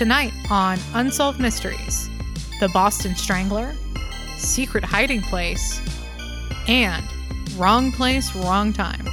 [0.00, 2.08] Tonight on Unsolved Mysteries
[2.58, 3.74] The Boston Strangler,
[4.38, 5.78] Secret Hiding Place,
[6.66, 7.04] and
[7.58, 9.04] Wrong Place, Wrong Time.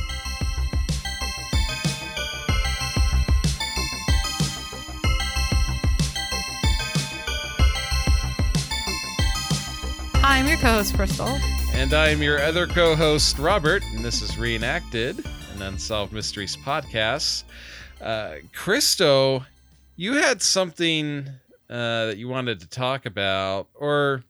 [10.13, 11.37] Hi, I'm your co host, Crystal.
[11.73, 17.43] And I'm your other co host, Robert, and this is Reenacted, an Unsolved Mysteries podcast.
[17.99, 19.43] Uh, Christo,
[19.97, 21.27] you had something
[21.69, 24.23] uh, that you wanted to talk about, or,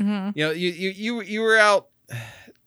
[0.00, 0.32] Mhm.
[0.34, 1.88] you know, you, you, you, you were out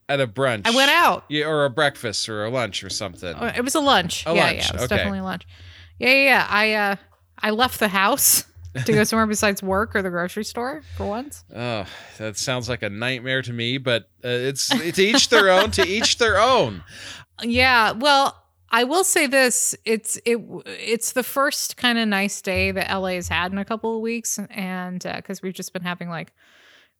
[0.07, 0.67] at a brunch.
[0.67, 1.23] I went out.
[1.29, 3.33] Yeah, or a breakfast or a lunch or something.
[3.39, 4.25] Oh, It was a lunch.
[4.27, 4.95] A yeah, lunch, yeah, it was okay.
[4.97, 5.47] definitely lunch.
[5.97, 6.47] Yeah, yeah, yeah.
[6.49, 6.95] I uh
[7.43, 8.43] I left the house
[8.85, 11.43] to go somewhere besides work or the grocery store for once.
[11.55, 11.85] Oh,
[12.19, 15.71] that sounds like a nightmare to me, but uh, it's to each their own.
[15.71, 16.83] To each their own.
[17.43, 18.39] Yeah, well,
[18.73, 23.09] I will say this: it's it it's the first kind of nice day that LA
[23.15, 26.31] has had in a couple of weeks, and because we've just been having like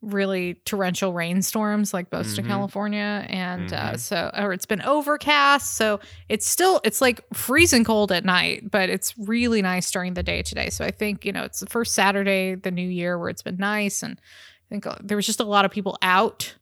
[0.02, 2.48] really torrential rainstorms like most of Mhm.
[2.48, 4.00] California, and uh, Mhm.
[4.00, 8.90] so or it's been overcast, so it's still it's like freezing cold at night, but
[8.90, 10.70] it's really nice during the day today.
[10.72, 13.58] So I think you know it's the first Saturday the new year where it's been
[13.58, 16.56] nice, and I think uh, there was just a lot of people out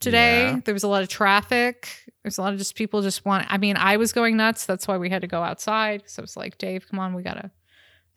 [0.00, 0.42] today.
[0.48, 0.60] Yeah.
[0.64, 1.88] There was a lot of traffic.
[2.22, 3.46] There's a lot of just people just want.
[3.48, 4.66] I mean, I was going nuts.
[4.66, 6.02] That's why we had to go outside.
[6.06, 7.50] So I was like, Dave, come on, we gotta.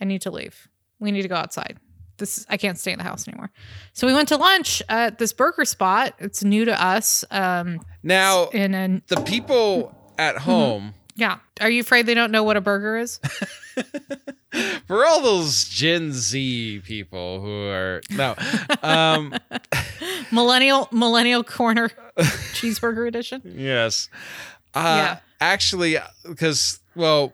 [0.01, 0.67] I need to leave.
[0.99, 1.77] We need to go outside.
[2.17, 3.49] This I can't stay in the house anymore.
[3.93, 6.13] So we went to lunch at this burger spot.
[6.19, 7.23] It's new to us.
[7.31, 10.43] Um, Now, in an the people at Mm-hmm.
[10.43, 10.93] home.
[11.15, 11.37] yeah.
[11.61, 13.19] Are you afraid they don't know what a burger is?
[14.87, 18.35] for all those Gen Z people who are no,
[18.83, 19.33] um,
[20.33, 21.89] millennial millennial corner
[22.53, 23.41] cheeseburger edition.
[23.45, 24.09] yes,
[24.73, 25.19] uh, Yeah.
[25.39, 27.33] actually, because well,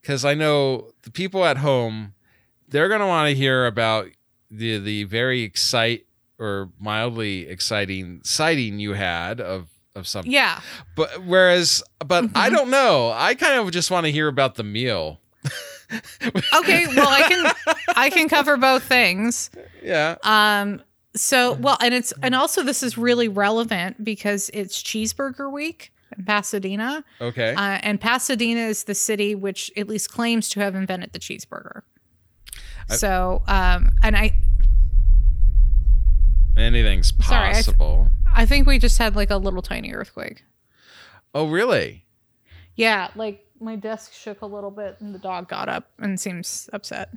[0.00, 2.14] because I know the people at home,
[2.68, 4.08] they're gonna want to hear about
[4.50, 6.06] the the very excite
[6.38, 10.32] or mildly exciting sighting you had of of something.
[10.32, 10.60] Yeah.
[10.96, 12.52] But whereas, but I Mhm.
[12.52, 13.12] don't know.
[13.14, 15.20] I kind of just want to hear about the meal.
[16.54, 16.86] Okay.
[16.86, 17.52] Well, I can
[17.96, 19.50] I can cover both things.
[19.82, 20.14] Yeah.
[20.22, 20.80] Um
[21.14, 26.24] so well and it's and also this is really relevant because it's cheeseburger week in
[26.24, 27.04] Pasadena.
[27.20, 27.54] Okay.
[27.54, 31.82] Uh, and Pasadena is the city which at least claims to have invented the cheeseburger.
[32.90, 34.32] I- so um and I
[36.56, 38.08] Anything's Sorry, I th- possible.
[38.34, 40.44] I think we just had like a little tiny earthquake.
[41.34, 42.04] oh, really?
[42.76, 46.68] Yeah, like my desk shook a little bit and the dog got up and seems
[46.72, 47.10] upset.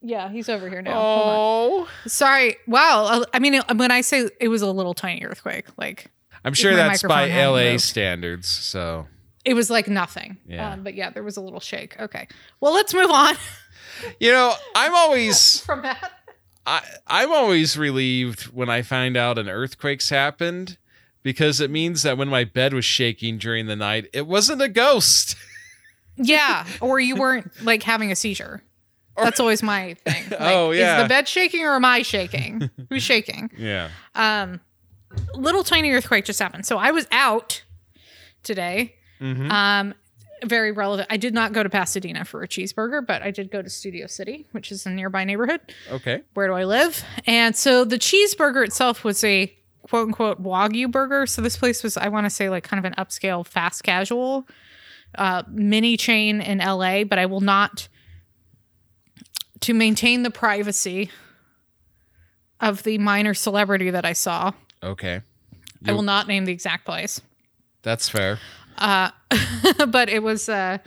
[0.00, 0.92] Yeah, he's over here now.
[0.96, 2.56] Oh, Sorry.
[2.66, 3.04] Wow.
[3.04, 6.10] Uh, I mean, when I say it was a little tiny earthquake, like
[6.44, 7.82] I'm sure that's by LA moved.
[7.82, 8.48] standards.
[8.48, 9.06] So
[9.44, 10.36] it was like nothing.
[10.46, 10.72] Yeah.
[10.72, 11.98] Um, but yeah, there was a little shake.
[11.98, 12.28] Okay.
[12.60, 13.34] Well, let's move on
[14.20, 16.12] you know, I'm always from that.
[16.66, 20.76] I, I'm always relieved when I find out an earthquake's happened
[21.22, 24.68] because it means that when my bed was shaking during the night, it wasn't a
[24.68, 25.34] ghost.
[26.20, 26.66] Yeah.
[26.80, 28.60] Or you weren't like having a seizure.
[29.24, 30.24] That's always my thing.
[30.30, 30.96] Like, Oh, yeah.
[30.98, 32.70] Is the bed shaking or am I shaking?
[32.90, 33.50] Who's shaking?
[33.56, 33.90] Yeah.
[34.14, 34.60] Um,
[35.34, 36.66] little tiny earthquake just happened.
[36.66, 37.62] So I was out
[38.42, 38.94] today.
[39.18, 39.94] hmm Um,
[40.44, 41.08] very relevant.
[41.10, 44.06] I did not go to Pasadena for a cheeseburger, but I did go to Studio
[44.06, 45.60] City, which is a nearby neighborhood.
[45.90, 46.22] okay.
[46.34, 47.02] Where do I live?
[47.26, 49.52] And so the cheeseburger itself was a
[49.82, 51.26] quote unquote Wagyu burger.
[51.26, 54.46] So this place was, I want to say, like kind of an upscale fast casual
[55.16, 57.88] uh, mini chain in LA, but I will not,
[59.60, 61.10] to maintain the privacy
[62.60, 64.52] of the minor celebrity that I saw,
[64.82, 65.22] Okay.
[65.86, 67.20] I will not name the exact place.
[67.82, 68.38] That's fair.
[68.76, 69.10] Uh,
[69.88, 70.78] but it was, uh,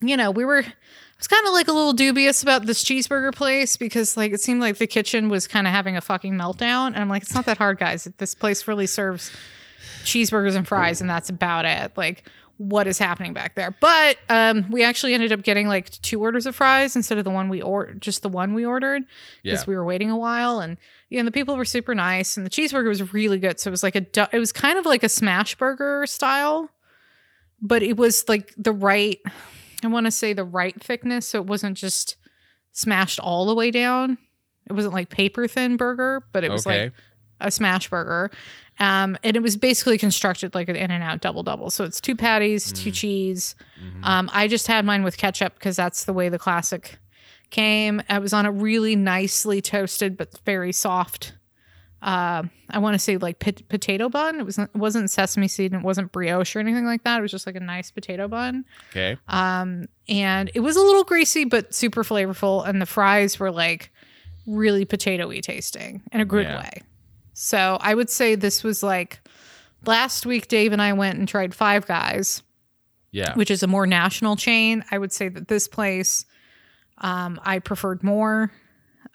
[0.00, 0.72] you know, we were, I
[1.18, 4.60] was kind of like a little dubious about this cheeseburger place because like it seemed
[4.60, 6.88] like the kitchen was kind of having a fucking meltdown.
[6.88, 8.08] And I'm like, it's not that hard, guys.
[8.18, 9.30] This place really serves
[10.04, 11.92] cheeseburgers and fries, and that's about it.
[11.96, 12.28] Like,
[12.62, 13.74] what is happening back there?
[13.80, 17.30] But um, we actually ended up getting like two orders of fries instead of the
[17.30, 19.02] one we ordered, just the one we ordered
[19.42, 19.64] because Yeah.
[19.66, 20.76] we were waiting a while and
[21.08, 23.70] you know the people were super nice and the cheeseburger was really good so it
[23.70, 26.68] was like a du- it was kind of like a smash burger style
[27.62, 29.18] but it was like the right
[29.82, 32.16] i want to say the right thickness so it wasn't just
[32.72, 34.18] smashed all the way down
[34.68, 36.84] it wasn't like paper thin burger but it was okay.
[36.84, 36.92] like
[37.40, 38.30] a smash burger
[38.78, 42.00] um and it was basically constructed like an in and out double double so it's
[42.00, 42.94] two patties two Mm.
[42.94, 44.04] cheese Mhm.
[44.04, 46.98] um, I just had mine with ketchup because that's the way the classic
[47.50, 48.00] came.
[48.08, 51.34] I was on a really nicely toasted but very soft
[52.02, 54.40] uh, I want to say like pot- potato bun.
[54.40, 57.18] It wasn't it wasn't sesame seed and it wasn't brioche or anything like that.
[57.18, 58.64] It was just like a nice potato bun.
[58.90, 59.18] Okay.
[59.28, 63.90] Um, and it was a little greasy but super flavorful, and the fries were like
[64.46, 66.60] really potatoy tasting in a good Yeah.
[66.60, 66.70] way.
[67.42, 69.20] So I would say this was like
[69.86, 70.46] last week.
[70.48, 72.42] Dave and I went and tried Five Guys,
[73.12, 73.34] Yeah.
[73.34, 74.84] which is a more national chain.
[74.90, 76.26] I would say that this place
[76.98, 78.52] um, I preferred more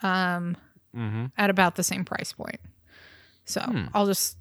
[0.02, 0.58] um,
[0.98, 1.26] Mm-hmm.
[1.38, 2.60] at about the same price point.
[3.44, 3.86] So Hmm.
[3.94, 4.38] I'll just,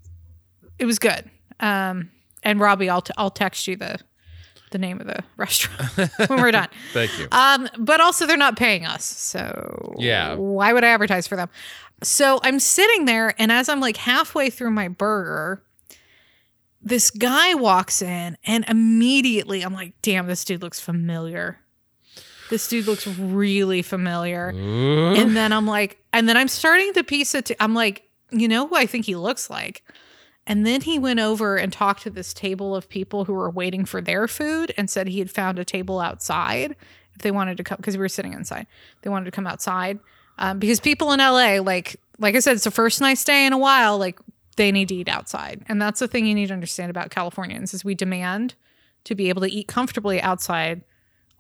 [0.79, 1.29] it was good.
[1.61, 2.11] Um,
[2.45, 3.99] and Robbie, I'll, t- I'll text you the,
[4.71, 5.91] the name of the restaurant
[6.31, 6.69] when we're done.
[6.93, 7.27] Thank you.
[7.33, 9.05] Um, but also they're not paying us.
[9.05, 10.37] So Yeah.
[10.37, 11.51] why would I advertise for them?
[12.05, 15.63] So I'm sitting there and as I'm like halfway through my burger,
[16.83, 21.59] this guy walks in and immediately I'm like, damn, this dude looks familiar.
[22.51, 24.53] This dude looks really familiar.
[24.55, 25.15] Ooh.
[25.15, 27.47] And then I'm like, and then I'm starting to piece it.
[27.47, 29.83] To, I'm like, you know who I think he looks like?
[30.47, 33.87] And then he went over and talked to this table of people who were waiting
[33.87, 36.77] for their food and said he had found a table outside
[37.15, 38.67] if they wanted to come because we were sitting inside.
[39.01, 40.01] They wanted to come outside
[40.39, 43.53] um, because people in LA, like like I said, it's the first nice day in
[43.53, 43.99] a while.
[43.99, 44.19] Like
[44.57, 47.75] they need to eat outside, and that's the thing you need to understand about Californians
[47.75, 48.55] is we demand
[49.05, 50.83] to be able to eat comfortably outside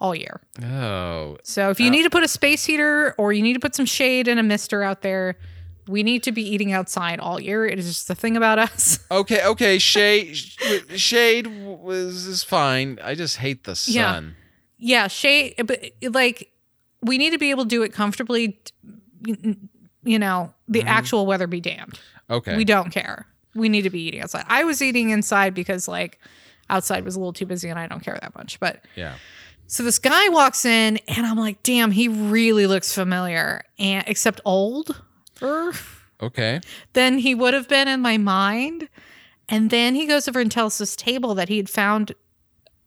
[0.00, 0.40] all year.
[0.62, 1.38] oh.
[1.44, 3.74] So if you Uh, need to put a space heater or you need to put
[3.74, 5.36] some shade and a mister out there,
[5.86, 7.64] we need to be eating outside all year.
[7.64, 8.98] It is just the thing about us.
[9.10, 9.44] Okay.
[9.46, 9.78] Okay.
[9.78, 10.36] Shade.
[10.36, 12.98] Shade was is fine.
[13.02, 14.12] I just hate the Yeah.
[14.14, 14.36] sun.
[14.78, 15.80] yeah, shade, but
[16.10, 16.50] like
[17.04, 18.58] we need to be able to do it comfortably.
[19.26, 20.86] You know, the Mhm.
[20.86, 21.98] actual weather be damned.
[22.28, 22.56] Okay.
[22.56, 23.26] We don't care.
[23.54, 24.44] We need to be eating outside.
[24.48, 26.18] I was eating inside because like
[26.68, 28.58] outside was a little too busy and I don't care that much.
[28.60, 29.14] But yeah.
[29.66, 34.40] So this guy walks in, and I'm like, damn, he really looks familiar, and except
[34.44, 35.02] old
[36.22, 36.60] Okay.
[36.92, 38.88] Then he would have been in my mind.
[39.48, 42.12] And then he goes over and tells this table that he'd found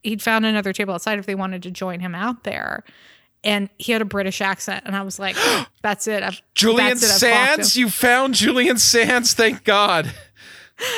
[0.03, 2.83] he'd found another table outside if they wanted to join him out there.
[3.47, 5.35] And he had a British accent, and I was like,
[5.81, 7.77] "That's it, I've, Julian that's it, I've Sands.
[7.77, 9.33] You found Julian Sands.
[9.33, 10.13] Thank God.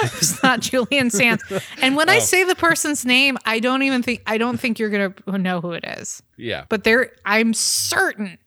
[0.03, 1.41] It's not Julian Sands."
[1.81, 2.19] And when I Oh.
[2.19, 5.71] say the person's name, I don't even think I don't think you're gonna know who
[5.71, 6.21] it is.
[6.35, 6.65] Yeah.
[6.69, 8.37] but there i'm certain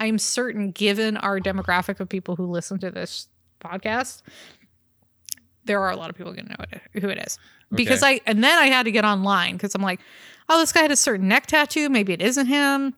[0.00, 3.28] i'm certain given our demographic of people who listen to this
[3.64, 4.20] podcast
[5.64, 7.38] there are a lot of people going to know it, who it is
[7.70, 10.00] because i and then i had to get online because i'm like
[10.48, 12.94] oh this guy had a certain neck tattoo maybe it isn't him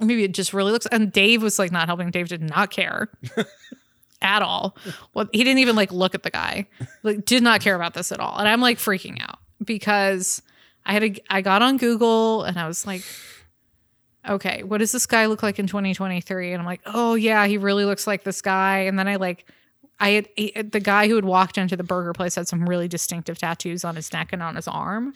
[0.00, 3.08] maybe it just really looks and dave was like not helping dave did not care
[4.22, 4.76] at all
[5.14, 6.66] well he didn't even like look at the guy
[7.02, 10.42] like did not care about this at all and i'm like freaking out because
[10.84, 13.02] i had a i got on google and i was like
[14.28, 16.52] okay, what does this guy look like in 2023?
[16.52, 18.80] And I'm like, oh yeah, he really looks like this guy.
[18.80, 19.46] And then I like,
[19.98, 22.88] I had he- the guy who had walked into the burger place had some really
[22.88, 25.14] distinctive tattoos on his neck and on his arm.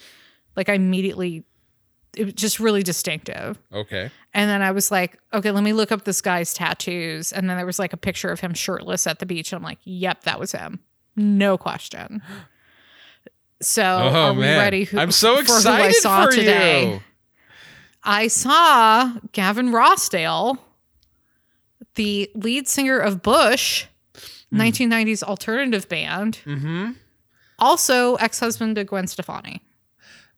[0.56, 1.44] Like I immediately,
[2.16, 3.58] it was just really distinctive.
[3.72, 4.10] Okay.
[4.32, 7.32] And then I was like, okay, let me look up this guy's tattoos.
[7.32, 9.52] And then there was like a picture of him shirtless at the beach.
[9.52, 10.80] And I'm like, yep, that was him.
[11.16, 12.22] No question.
[13.62, 14.58] So Oh are we man.
[14.58, 14.84] ready?
[14.84, 16.90] who- I'm so excited for who I saw for today?
[16.94, 17.00] you.
[18.02, 20.58] I saw Gavin Rossdale,
[21.94, 23.86] the lead singer of Bush,
[24.50, 24.60] Hmm.
[24.60, 26.90] 1990s alternative band, Mm-hmm.
[27.58, 29.62] also ex husband to Gwen Stefani.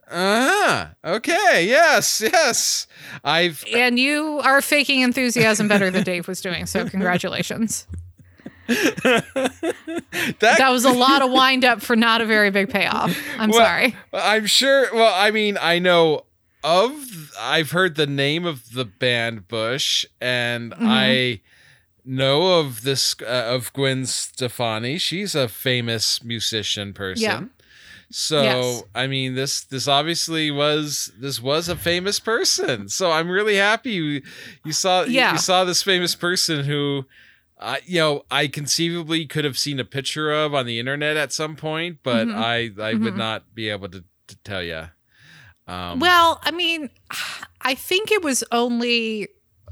[0.09, 0.87] Uh-huh.
[1.05, 1.67] Okay.
[1.67, 2.21] Yes.
[2.21, 2.87] Yes.
[3.25, 6.67] I've And you are faking enthusiasm better than Dave was doing.
[6.67, 7.87] So, congratulations.
[8.69, 9.25] that,
[10.41, 13.17] That was a lot of wind up for not a very big payoff.
[13.39, 13.97] I'm Well, sorry.
[14.13, 14.93] I'm sure.
[14.95, 16.25] Well, I mean, I know
[16.65, 17.33] of.
[17.39, 20.77] I've heard the name of the band Bush, and Mhm.
[20.81, 21.41] I
[22.05, 24.99] know of this uh, of Gwen Stefani.
[24.99, 27.23] She's a famous musician person.
[27.23, 27.43] Yeah.
[28.11, 28.83] So Yes.
[28.95, 32.89] I mean, this this obviously was this was a famous person.
[32.89, 34.23] So I'm really happy you,
[34.65, 35.33] you saw you- Yeah.
[35.33, 37.07] you saw this famous person who.
[37.59, 41.33] Uh, you know, I conceivably could have seen a picture of on the internet at
[41.33, 42.35] some point, but Mhm.
[42.37, 43.17] I I would Mhm.
[43.17, 44.91] not be able to, to tell you.
[45.67, 46.91] Um, Well, I mean,
[47.63, 49.29] I think it was only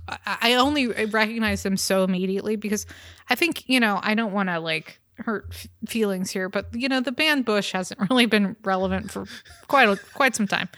[0.09, 2.87] I I only recognized him so immediately because
[3.29, 6.89] I think you know I don't want to like hurt f- feelings here, but you
[6.89, 9.27] know the band Bush hasn't really been relevant for
[9.69, 10.69] quite a, quite some time,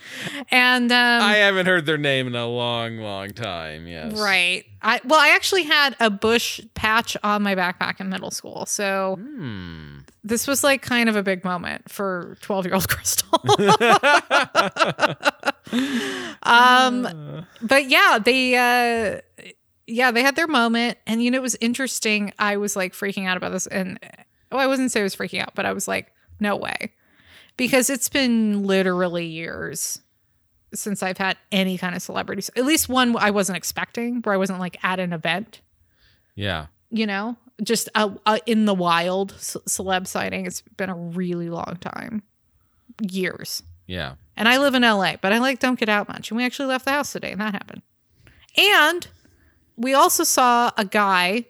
[0.51, 3.87] and um, I haven't heard their name in a long, long time.
[3.87, 4.19] Yes.
[4.21, 4.65] right.
[4.83, 9.17] I well, I actually had a Bush patch on my backpack in middle school, so
[9.19, 9.99] Hmm.
[10.23, 13.41] this was like kind of a big moment for twelve year old Crystal.
[16.43, 19.21] um, but yeah, they uh
[19.89, 22.33] yeah, they had their moment and you know it was interesting.
[22.39, 23.99] I was like freaking out about this and
[24.53, 26.93] Oh, I wasn't say I was freaking out, but I was like, no way.
[27.57, 30.01] Because it's been literally years
[30.75, 32.51] since I've had any kind of celebrities.
[32.57, 35.61] At least one I wasn't expecting, where I wasn't like at an event,
[36.35, 36.67] Yeah.
[36.91, 40.45] you know, just a, a in the wild c- celeb sighting.
[40.47, 42.23] It's been a really long time,
[43.11, 43.63] years.
[43.87, 44.15] Yeah.
[44.37, 46.31] And I live in LA, but I like don't get out much.
[46.31, 47.83] And we actually left the house today, and that happened.
[48.59, 49.07] And
[49.77, 51.47] we also saw a guy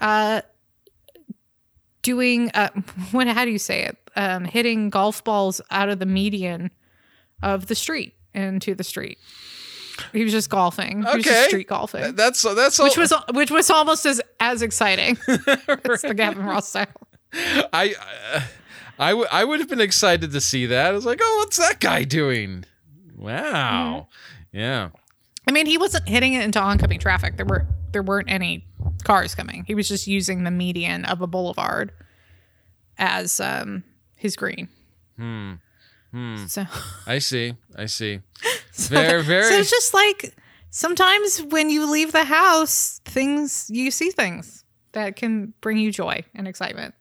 [0.00, 0.40] uh
[2.04, 2.68] doing uh
[3.10, 3.98] what how do you say it?
[4.14, 6.70] Um hitting golf balls out of the median
[7.42, 9.18] of the street into the street.
[10.12, 10.98] He was just golfing.
[10.98, 11.22] He was Okay.
[11.22, 12.14] just street golfing.
[12.14, 16.86] That's so that's which was which was almost as as exciting as the Gavin Rossdale.
[17.72, 17.94] I
[18.34, 18.40] uh,
[18.98, 20.86] I w- I would have been excited to see that.
[20.86, 22.64] I was like, oh, what's that guy doing?
[23.16, 24.08] Wow.
[24.52, 24.58] Mm-hmm.
[24.58, 24.88] Yeah.
[25.48, 27.36] I mean, he wasn't hitting it into oncoming traffic.
[27.36, 28.66] There were there weren't any
[29.04, 29.64] cars coming.
[29.66, 31.92] He was just using the median of a boulevard
[32.98, 33.84] as um
[34.16, 34.68] his green.
[35.16, 35.54] Hmm.
[36.10, 36.46] Hmm.
[36.46, 36.66] So,
[37.06, 37.54] I see.
[37.74, 38.20] I see.
[38.72, 40.34] so Very, so it's just like
[40.70, 46.24] sometimes when you leave the house, things you see things that can bring you joy
[46.34, 46.94] and excitement.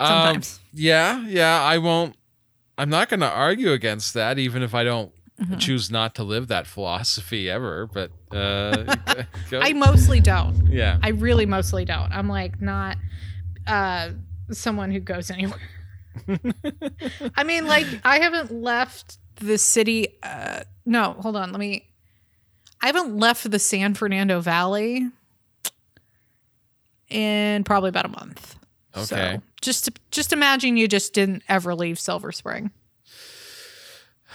[0.00, 0.60] Um, Sometimes.
[0.72, 1.24] yeah.
[1.26, 1.62] Yeah.
[1.62, 2.16] I won't.
[2.78, 5.56] I'm not going to argue against that, even if I don't Mm-hmm.
[5.56, 7.86] choose not to live that philosophy ever.
[7.86, 8.94] But uh,
[9.50, 10.66] go- I mostly don't.
[10.68, 10.98] yeah.
[11.02, 12.12] I really mostly don't.
[12.12, 12.96] I'm like not
[13.66, 14.10] uh
[14.50, 15.58] someone who goes anywhere.
[17.36, 21.88] I mean, like I haven't left the city uh no, hold on, let me
[22.82, 25.08] I haven't left the San Fernando Valley
[27.08, 28.56] in probably about a month.
[28.94, 29.40] So, Okay.
[29.62, 32.70] just just imagine you just didn't ever leave Silver Spring.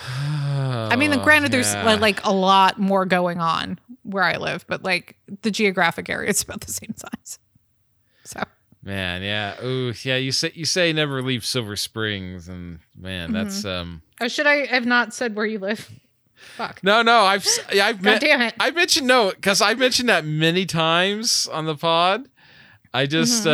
[0.59, 1.93] I mean, Oh, granted, there's yeah.
[1.93, 6.29] li- like a lot more going on where I live, but like the geographic area
[6.29, 7.39] is about the same size.
[8.23, 8.43] So
[8.83, 9.61] Man, yeah.
[9.63, 10.15] Ooh, yeah.
[10.15, 13.67] You say you say never leave Silver Springs, and man, that's Mm-hmm.
[13.67, 14.01] um.
[14.21, 15.89] Oh, should I have not said where you live?
[16.35, 16.81] Fuck.
[16.83, 17.21] No, no.
[17.21, 18.53] I've yeah, I've God met, damn it.
[18.59, 22.27] I mentioned no because I've mentioned that many times on the pod.
[22.93, 23.49] I just Mm-hmm.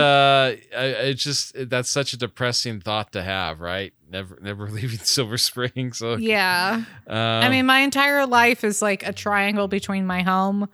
[0.76, 3.94] uh, I, it's just that's such a depressing thought to have, right?
[4.14, 5.98] Never, never leaving Silver Springs.
[6.04, 6.84] So, yeah.
[7.08, 10.70] um, I mean, my entire life is like a triangle between my home,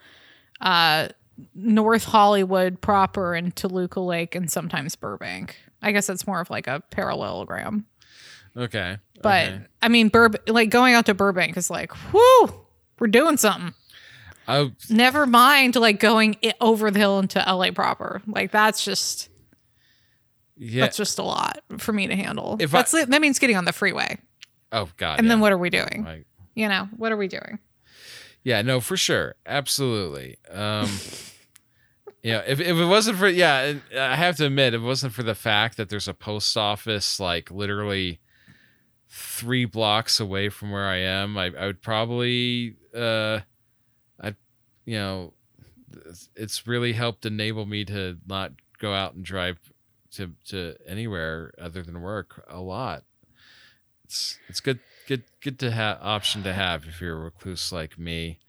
[0.62, 1.08] uh,
[1.56, 5.56] North Hollywood proper, and Toluca Lake, and sometimes Burbank.
[5.82, 7.86] I guess it's more of like a parallelogram.
[8.58, 9.62] okay, But okay.
[9.82, 12.66] I mean, Burb like going out to Burbank is like, whoo,
[13.00, 13.74] we're doing something.
[14.48, 18.22] I, Never mind like going over the hill into LA proper.
[18.28, 19.29] Like that's just
[20.60, 20.82] yeah.
[20.82, 22.58] that's just a lot for me to handle.
[22.60, 23.10] If that's it.
[23.10, 24.20] that means getting on the freeway.
[24.72, 25.18] oh God.
[25.20, 25.30] And yeah.
[25.30, 26.04] then what are we doing?
[26.06, 27.60] Like, You know, what are we doing?
[28.44, 30.38] Yeah, no, for sure, absolutely.
[30.52, 30.90] Um,
[32.24, 35.24] yeah, if if it wasn't for yeah, I have to admit, if it wasn't for
[35.24, 38.20] the fact that there's a post office like literally
[39.10, 43.40] three blocks away from where I am, I, I would probably uh,
[44.22, 44.36] I,
[44.86, 45.34] you know,
[46.36, 49.60] it's really helped enable me to not go out and drive
[50.14, 53.04] to to anywhere other than work a lot.
[54.06, 57.98] It's it's good good good to have option to have if you're a recluse like
[58.00, 58.40] me.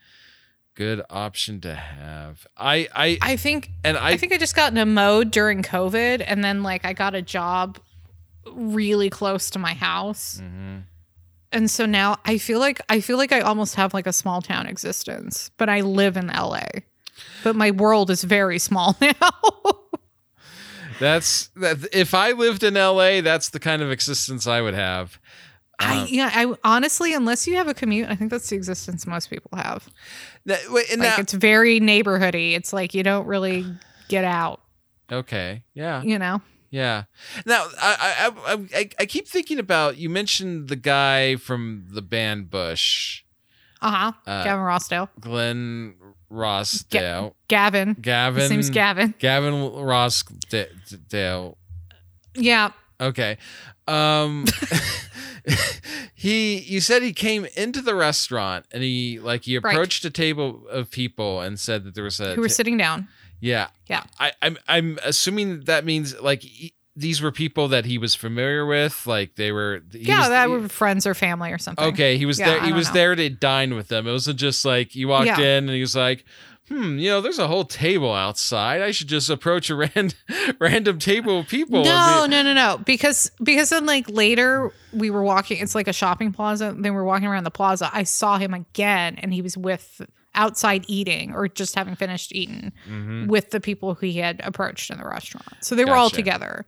[0.75, 2.47] Good option to have.
[2.57, 5.63] I I I think and I, I think I just got in a mode during
[5.63, 7.79] COVID and then like I got a job
[8.51, 10.41] really close to my house.
[10.43, 10.85] Mhm.
[11.53, 14.41] And so now I feel like I feel like I almost have like a small
[14.41, 16.65] town existence, but I live in LA.
[17.45, 19.13] But my world is very small now.
[21.01, 21.89] That's that.
[21.93, 25.19] If I lived in L.A., that's the kind of existence I would have.
[25.83, 29.31] I yeah, I honestly unless you have a commute, I think that's the existence most
[29.31, 29.89] people have.
[30.45, 32.53] That, wait, Like now- it's very neighborhoody.
[32.55, 33.65] It's like you don't really
[34.09, 34.61] get out,
[35.11, 36.43] okay, yeah, you know.
[36.71, 37.05] yeah.
[37.47, 42.03] Now I I, I I I keep thinking about you mentioned the guy from the
[42.03, 43.23] band Bush,
[43.81, 44.13] Uh-huh.
[44.27, 45.09] Uh, Gavin Rossdale.
[45.19, 45.95] Glenn
[46.31, 47.95] Rossdale, Gavin.
[48.01, 48.41] Gavin.
[48.41, 49.15] His name's Gavin.
[49.19, 51.57] Gavin Rossdale.
[52.35, 52.71] Yeah.
[53.01, 53.39] Okay.
[53.89, 54.45] Um
[56.15, 59.73] he you said he came into the restaurant and he like he Right.
[59.75, 62.77] approached a table of people and said that there was a Who were ta- sitting
[62.77, 63.09] down.
[63.41, 63.69] yeah.
[63.89, 64.05] Yeah.
[64.19, 68.65] I I'm I'm assuming that means like he, these were people that he was familiar
[68.67, 71.85] with like they were he yeah, was- that he- were friends or family or something.
[71.87, 72.95] Okay, he was Yeah, there I he was know.
[72.95, 74.07] there to dine with them.
[74.07, 75.39] It wasn't just like he walked Yeah.
[75.41, 76.25] in and he was like
[76.69, 78.81] Hmm, you know, there's a whole table outside.
[78.81, 80.11] I should just approach a random
[80.61, 81.83] random table of people.
[81.83, 82.79] No, be- no, no, no.
[82.87, 85.59] Because because then like later we were walking.
[85.61, 86.73] It's like a shopping plaza.
[86.79, 87.91] Then we're walking around the plaza.
[87.93, 90.01] I saw him again, and he was with
[90.37, 94.91] outside eating or just having finished eating hmm with the people who he had approached
[94.93, 95.49] in the restaurant.
[95.63, 96.67] So they were all together.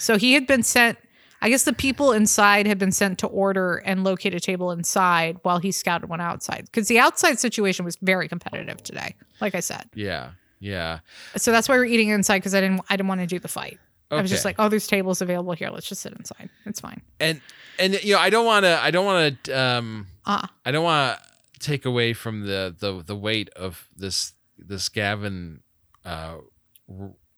[0.00, 0.98] So he had been sent.
[1.42, 5.38] I guess the people inside had been sent to order and locate a table inside
[5.42, 9.14] while he scouted one outside because the outside situation was very competitive today.
[9.40, 10.32] Like I said, Yeah.
[10.58, 10.98] Yeah.
[11.36, 12.82] so that's why we're eating inside because I didn't.
[12.90, 13.78] I didn't want to do the fight.
[14.10, 15.70] I was just like, oh, there's tables available here.
[15.70, 16.50] Let's just sit inside.
[16.66, 17.00] It's fine.
[17.20, 17.40] and
[17.78, 20.84] and you know I don't want to I don't want to um Ah, I don't
[20.84, 25.60] want to take away from the the the weight of this this Gavin
[26.04, 26.34] uh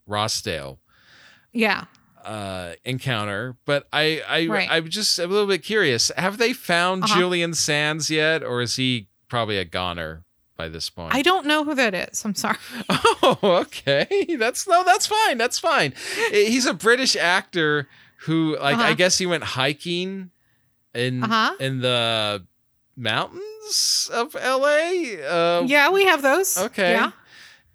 [0.09, 0.79] Rossdale
[1.53, 1.85] yeah.
[2.25, 4.69] Uh encounter but I I Right.
[4.71, 7.19] I'm just a little bit curious have they found Uh-huh.
[7.19, 10.25] Julian Sands yet or is he probably a goner
[10.57, 12.25] by this point I don't know who that is.
[12.25, 12.59] I'm sorry.
[13.25, 14.37] Oh, okay.
[14.39, 15.39] That's no, that's fine.
[15.39, 15.95] That's fine.
[16.31, 17.89] He's a British actor
[18.27, 18.95] who, like, I Uh-huh.
[18.95, 20.31] guess he went hiking
[20.95, 21.55] in Uh-huh.
[21.59, 22.45] in the
[22.97, 25.25] mountains of L.A.
[25.25, 26.59] Uh, yeah, we have those.
[26.59, 26.93] Okay.
[26.93, 27.13] Yeah.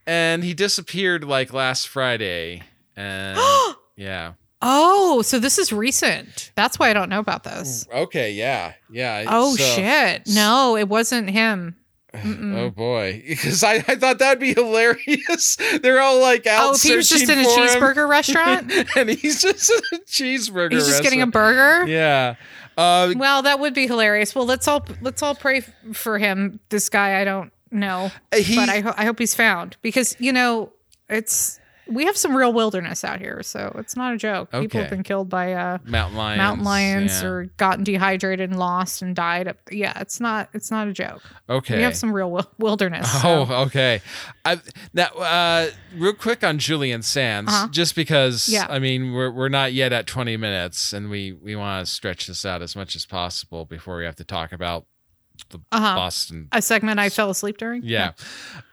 [0.06, 2.63] and he disappeared like last Friday.
[2.96, 3.38] And
[3.98, 4.34] yeah.
[4.62, 6.51] oh, so this is recent.
[6.56, 7.86] That's why I don't know about this.
[7.94, 8.32] Okay.
[8.32, 8.74] Yeah.
[8.89, 9.25] Yeah.
[9.27, 10.24] Oh so- shit!
[10.34, 11.75] No, it wasn't him.
[12.13, 12.56] Mm-mm.
[12.58, 15.58] Oh boy, because I, I thought that'd be hilarious.
[15.82, 17.68] They're all like out Oh, was just in a for him.
[17.68, 20.72] cheeseburger restaurant, and he's just in a cheeseburger.
[20.72, 20.74] Restaurant.
[20.74, 21.86] He's just getting a burger.
[21.88, 22.36] Yeah.
[22.77, 24.34] Uh, Well, that would be hilarious.
[24.36, 25.62] Well, let's all let's all pray
[25.94, 26.60] for him.
[26.70, 30.32] This guy, I don't know, he, but I ho- I hope he's found because you
[30.32, 30.72] know
[31.10, 34.51] it's we have some real wilderness out here, so it's not a joke.
[34.51, 36.38] People have been killed by uh, mountain lions.
[36.38, 37.27] mountain lions yeah.
[37.27, 39.53] or gotten dehydrated and lost and died.
[39.72, 41.22] Yeah, it's not it's not a joke.
[41.50, 41.77] okay.
[41.77, 43.10] We have some real wil- wilderness.
[43.22, 44.01] so- Oh, okay.
[44.46, 44.60] I,
[44.94, 47.67] now, uh, real quick on Julian Sands, Uh-huh.
[47.70, 48.67] just because Yeah.
[48.70, 52.27] I mean we're we're not yet at 20 minutes, and we we want to stretch
[52.27, 54.86] this out as much as possible before we have to talk about
[55.50, 55.96] the Uh-huh.
[55.96, 56.48] Boston.
[56.51, 57.84] a segment I fell asleep during.
[57.84, 58.12] Yeah.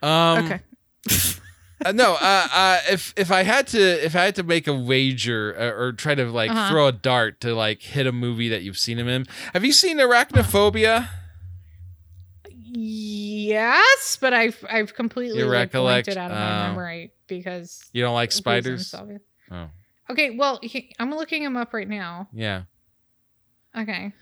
[0.03, 0.61] Um, Okay.
[1.85, 2.15] uh, no.
[2.15, 5.71] Uh, uh, if if I had to if I had to make a wager uh,
[5.81, 6.69] or try to like Uh-huh.
[6.71, 9.73] throw a dart to like hit a movie that you've seen him in, have you
[9.73, 11.09] seen Arachnophobia?
[12.77, 16.69] Yes, but I've I've completely You like, blanked it out of my oh.
[16.71, 18.95] memory because You don't like spiders?
[19.51, 19.69] Oh,
[20.11, 22.29] Okay, well, he, I'm looking him up right now.
[22.33, 22.63] yeah.
[23.77, 24.13] Okay.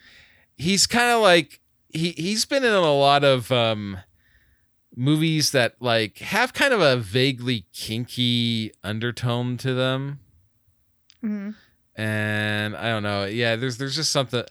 [0.56, 3.98] he's kind of like he he's been in a lot of um
[4.94, 10.20] movies that like have kind of a vaguely kinky undertone to them.
[11.24, 11.54] Mhm.
[11.94, 13.24] and i don't know.
[13.26, 14.44] Yeah there's there's just something.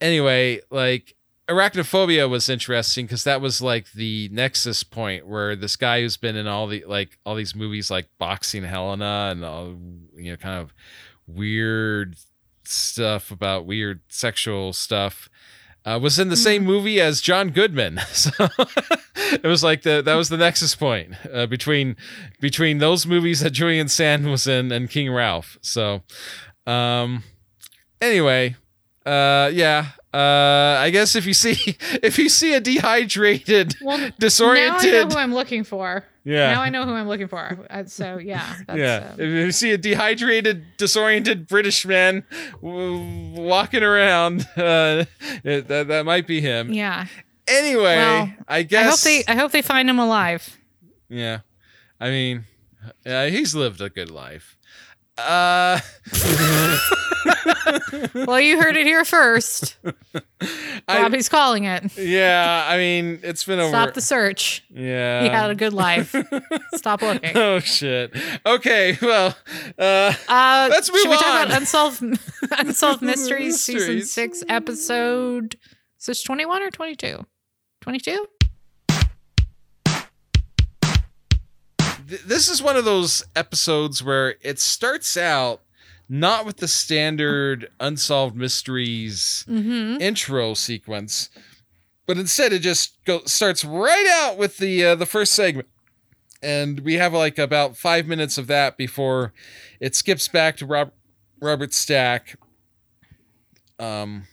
[0.00, 1.14] Anyway like
[1.48, 6.36] arachnophobia was interesting because that was like the nexus point where this guy who's been
[6.36, 9.76] in all the like all these movies like boxing helena and all
[10.16, 10.72] you know kind of
[11.26, 12.16] weird
[12.64, 15.28] stuff about weird sexual stuff
[15.84, 18.00] uh, was in the same movie as John Goodman.
[18.12, 18.30] So
[19.16, 21.96] it was like the that was the nexus point uh, between
[22.40, 25.58] between those movies that Julian Sand was in and King Ralph.
[25.60, 26.02] So
[26.66, 27.22] um
[28.00, 28.56] anyway,
[29.06, 34.04] uh yeah, uh I guess if you see if you see a dehydrated Well, now
[34.04, 36.04] I know disoriented who I'm looking for.
[36.24, 37.66] Yeah Now I know who I'm looking for.
[37.70, 42.24] Uh, so yeah, that's, yeah, um, if you see a dehydrated, disoriented British man
[42.62, 45.04] w- walking around, uh,
[45.44, 46.72] it- that that might be him.
[46.72, 47.06] yeah.
[47.46, 48.88] Anyway, Well, I I guess.
[48.90, 50.56] hope they I hope they find him alive.
[51.10, 51.40] yeah,
[52.00, 52.44] I mean,
[53.04, 54.56] uh, he's lived a good life.
[55.18, 55.78] Uh,
[58.14, 59.76] Well, you heard it here first.
[60.88, 61.96] I, Bobby's calling it.
[61.96, 63.70] yeah, I mean, it's been over.
[63.70, 64.64] Stop the search.
[64.70, 65.22] yeah.
[65.22, 66.14] He had a good life.
[66.74, 67.36] Stop looking.
[67.36, 68.14] oh shit.
[68.46, 69.36] Okay, well,
[69.78, 71.46] uh, Uh, Let's move should we talk on.
[71.46, 72.02] about unsolved
[72.58, 75.56] unsolved mysteries, season six, episode?
[75.98, 77.26] Is this twenty one or twenty two?
[77.80, 78.26] Twenty two.
[82.06, 85.62] this is one of those episodes where it starts out
[86.08, 90.00] not with the standard unsolved mysteries Mm-hmm.
[90.00, 91.30] intro sequence,
[92.06, 95.68] but instead it just go starts right out with the uh, the first segment,
[96.42, 99.32] and we have like about five minutes of that before
[99.80, 100.92] it skips back to Rob,
[101.40, 102.38] Robert Stack.
[103.78, 104.24] Um,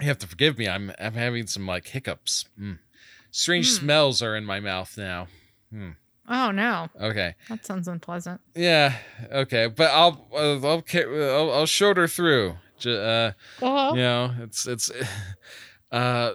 [0.00, 0.66] you have to forgive me.
[0.68, 2.46] I'm I'm having some like hiccups.
[2.58, 2.78] Mm.
[3.30, 3.74] Strange Hmm.
[3.84, 5.28] smells are in my mouth now.
[6.32, 7.34] Oh no, Okay.
[7.48, 8.40] that sounds unpleasant.
[8.54, 8.94] Yeah.
[9.32, 9.66] Okay.
[9.66, 12.54] But I'll I'll I'll, I'll shoulder through.
[12.86, 14.90] Uh, Oh, you know, it's it's.
[15.92, 16.34] Uh,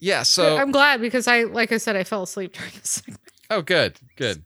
[0.00, 0.24] yeah.
[0.24, 2.88] So I'm glad because I, like I said, I fell asleep during this.
[2.90, 3.20] segment.
[3.50, 4.42] oh, good, good.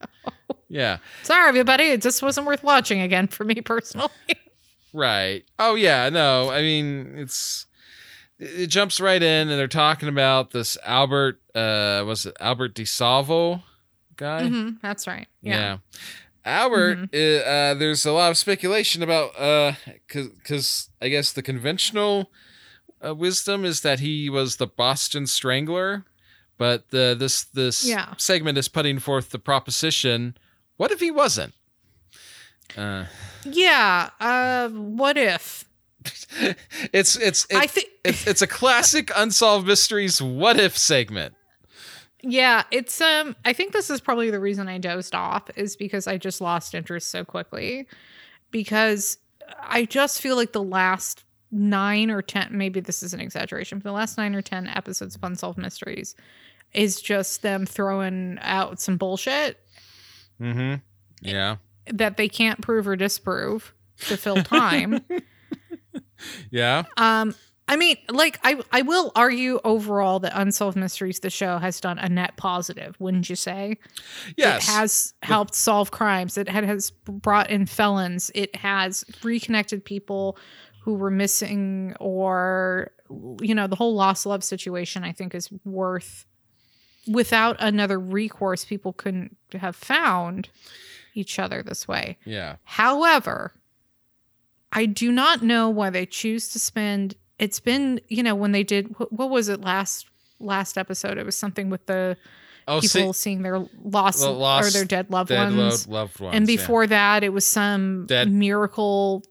[0.68, 0.98] Yeah.
[1.22, 1.84] Sorry, everybody.
[1.84, 4.10] It just wasn't worth watching again for me personally.
[4.92, 5.44] Right.
[5.58, 6.10] Oh yeah.
[6.10, 6.50] No.
[6.50, 7.64] I mean, it's
[8.38, 11.40] it it jumps right in, and they're talking about this Albert.
[11.54, 13.62] Uh, was it Albert DeSalvo
[14.16, 14.42] guy?
[14.42, 15.28] Mhm, that's right.
[15.42, 15.54] Yeah.
[15.54, 15.76] Yeah.
[16.46, 17.16] Albert, uh,
[17.48, 19.72] uh, there's a lot of speculation about, uh,
[20.06, 22.30] because I guess the conventional
[23.04, 26.04] uh, wisdom is that he was the Boston Strangler,
[26.58, 28.14] but the this this Yeah.
[28.18, 30.36] segment is putting forth the proposition:
[30.76, 31.54] what if he wasn't?
[32.76, 33.06] Uh,
[33.44, 34.10] Yeah.
[34.20, 35.64] Uh, what if?
[36.92, 37.88] it's it's I think.
[38.04, 41.34] it's it's a classic unsolved mysteries what if segment.
[42.26, 46.06] Yeah, it's um I think this is probably the reason I dozed off is because
[46.06, 47.86] I just lost interest so quickly
[48.50, 49.18] because
[49.60, 53.84] I just feel like the last 9 or 10 maybe this is an exaggeration, but
[53.84, 56.14] the last 9 or 10 episodes of Unsolved Mysteries
[56.72, 59.60] is just them throwing out some bullshit
[60.40, 60.76] Mm-hmm.
[61.20, 61.56] Yeah.
[61.92, 63.72] that they can't prove or disprove
[64.08, 65.04] to fill time.
[66.50, 66.84] Yeah.
[66.96, 67.34] Um,
[67.66, 71.98] I mean, like I I will argue overall that Unsolved Mysteries, the show, has done
[71.98, 73.78] a net positive, wouldn't you say?
[74.36, 74.68] Yes.
[74.68, 76.36] It has helped solve crimes.
[76.36, 78.30] It has brought in felons.
[78.34, 80.36] It has reconnected people
[80.82, 82.90] who were missing or
[83.40, 86.26] you know, the whole lost love situation I think is worth
[87.06, 90.48] without another recourse people couldn't have found
[91.14, 92.18] each other this way.
[92.24, 92.56] yeah.
[92.64, 93.52] However,
[94.72, 97.14] I do not know why they choose to spend.
[97.38, 100.06] It's been, you know, when they did wh- what was it last
[100.40, 101.18] last episode?
[101.18, 102.16] It was something with the
[102.66, 105.86] Oh, people see, seeing their lost, Well, or their dead loved dead ones.
[105.86, 106.34] lo- loved ones.
[106.36, 106.56] and yeah.
[106.56, 109.22] before that, it was some Dead- miracle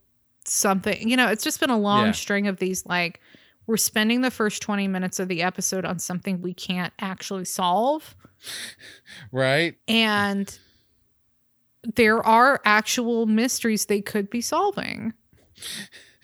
[0.45, 1.09] something.
[1.09, 2.11] You know, it's just been a long Yeah.
[2.11, 3.19] string of these like
[3.65, 8.13] we're spending the first 20 minutes of the episode on something we can't actually solve
[9.31, 9.75] right?
[9.87, 10.59] and
[11.95, 15.13] there are actual mysteries they could be solving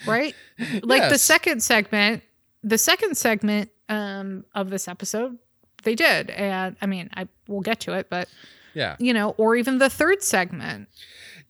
[0.07, 0.35] right?
[0.83, 2.23] Like the second segment
[2.63, 5.37] the second segment um of this episode
[5.83, 6.29] they did.
[6.29, 8.27] And i mean i will get to it but
[8.73, 8.95] Yeah.
[8.99, 10.89] you know or even the third segment.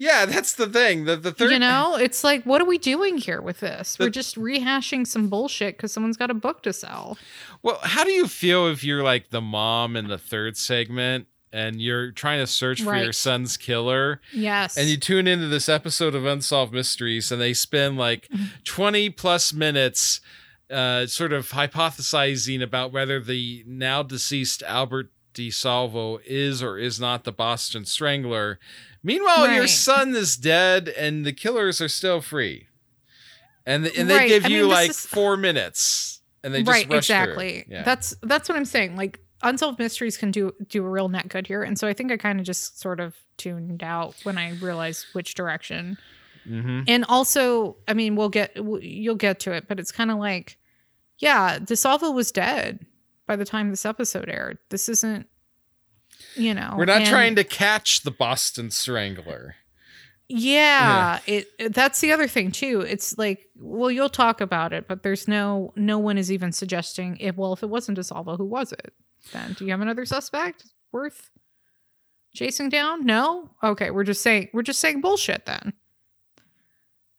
[0.02, 1.04] Yeah, that's the thing.
[1.04, 3.98] The the third you know it's like what are we doing here with this?
[3.98, 7.18] The- we're just rehashing some bullshit because someone's got a book to sell.
[7.64, 11.82] Well, how do you feel if you're like the mom in the third segment and
[11.82, 16.14] you're trying to search for your son's killer yes and you tune into this episode
[16.16, 18.46] of Unsolved Mysteries and they spend like Mm-hmm.
[18.64, 20.22] 20 plus minutes
[20.70, 27.24] uh, sort of hypothesizing about whether the now deceased Albert DeSalvo is or is not
[27.24, 28.60] the Boston Strangler.
[29.02, 32.68] Meanwhile, your son is dead and the killers are still free.
[33.66, 34.28] And, and they Right.
[34.28, 37.84] give I you mean, like is- four minutes and they just right exactly Yeah.
[37.84, 41.48] that's that's what i'm saying like unsolved mysteries can do do a real net good
[41.48, 41.64] here.
[41.64, 45.06] And so i think i kind of just sort of tuned out when i realized
[45.14, 45.98] which direction.
[46.48, 46.86] Mhm.
[46.88, 50.58] and also i mean we'll get you'll get to it but it's kind of like
[51.20, 52.86] yeah desalvo was dead
[53.28, 54.58] by the time this episode aired.
[54.70, 55.28] This isn't
[56.36, 59.56] you know We're not and- trying to catch the Boston Strangler.
[60.28, 62.82] yeah, It, it that's the other thing too.
[62.82, 67.18] It's like well you'll talk about it but there's no no one is even suggesting
[67.20, 68.94] if well if it wasn't desalvo who was it
[69.32, 71.30] then do you have another suspect worth
[72.34, 75.74] chasing down no okay we're just saying we're just saying bullshit then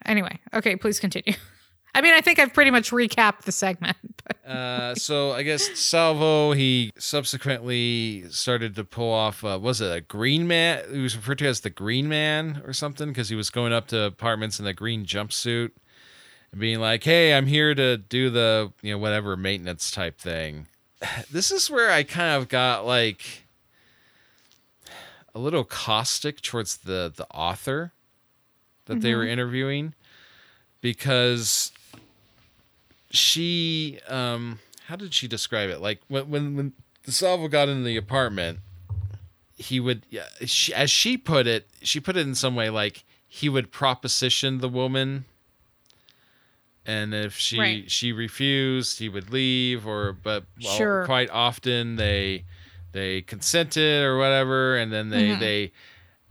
[0.05, 1.35] anyway okay please continue
[1.95, 3.97] i mean i think i've pretty much recapped the segment
[4.47, 9.45] Uh, so I guess Salvo he subsequently started to pull off.
[9.45, 10.83] Uh, was it a green man?
[10.93, 13.87] He was referred to as the Green Man or something because he was going up
[13.89, 15.71] to apartments in a green jumpsuit
[16.51, 20.67] and being like, "Hey, I'm here to do the you know whatever maintenance type thing."
[21.31, 23.45] This is where I kind of got like
[25.35, 27.93] a little caustic towards the the author
[28.87, 29.95] that they were interviewing
[30.81, 31.73] because
[33.11, 35.81] she um how did she describe it?
[35.81, 36.73] Like when when when
[37.05, 38.59] the DeSalvo got in the apartment
[39.57, 43.05] he would yeah she, as she put it she put it in some way like
[43.29, 45.25] he would proposition the woman
[46.91, 47.91] and if she Right.
[47.91, 51.05] she refused he would leave or but well, Sure.
[51.07, 52.45] quite often they
[52.93, 55.39] they consented or whatever and then they Mhm.
[55.45, 55.73] they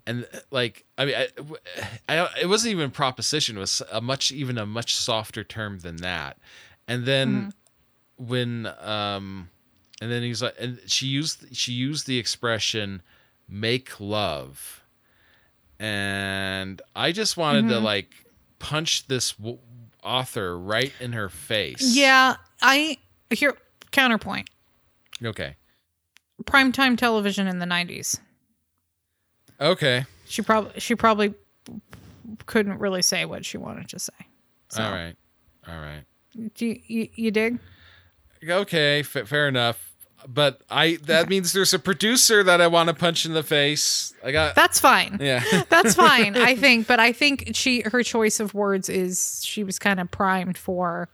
[0.07, 1.27] and uh, like I mean, I,
[2.09, 3.57] I it wasn't even proposition.
[3.57, 6.37] It was a much even a much softer term than that.
[6.87, 7.53] And then
[8.17, 9.49] when um,
[10.01, 13.01] and then he's like, and she used she used the expression
[13.47, 14.81] "make love,"
[15.79, 17.83] and I just wanted to Mhm.
[17.83, 18.09] like
[18.59, 19.59] punch this w-
[20.03, 21.95] author right in her face.
[21.95, 22.97] yeah i
[23.29, 23.55] here
[23.91, 24.49] counterpoint
[25.23, 25.55] Okay.
[26.45, 28.19] primetime television in the 90s
[29.61, 30.05] Okay.
[30.25, 31.33] she probably she probably
[32.45, 34.13] couldn't really say what she wanted to say.
[34.69, 35.15] So, All right.
[35.67, 36.03] All right.
[36.55, 37.59] Do you, you, you dig?
[38.47, 39.88] okay, fa- fair enough.
[40.27, 44.13] But I that means there's a producer that I want to punch in the face.
[44.23, 45.17] I got That's fine.
[45.21, 45.43] yeah.
[45.69, 46.87] That's fine, I think.
[46.87, 51.09] But I think she her choice of words is she was kind of primed for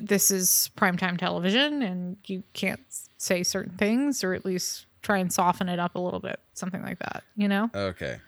[0.00, 2.80] this is primetime television and you can't
[3.18, 6.82] say certain things or at least try and soften it up a little bit, something
[6.82, 7.24] like that.
[7.36, 7.70] You know?
[7.74, 8.18] okay.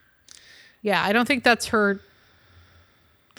[0.82, 2.00] Yeah, I don't think that's her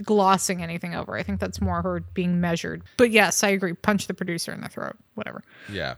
[0.04, 1.16] glossing anything over.
[1.16, 2.84] I think that's more her being measured.
[2.98, 3.74] But yes, I agree.
[3.74, 4.96] Punch the producer in the throat.
[5.16, 5.44] Whatever.
[5.72, 5.96] Yeah.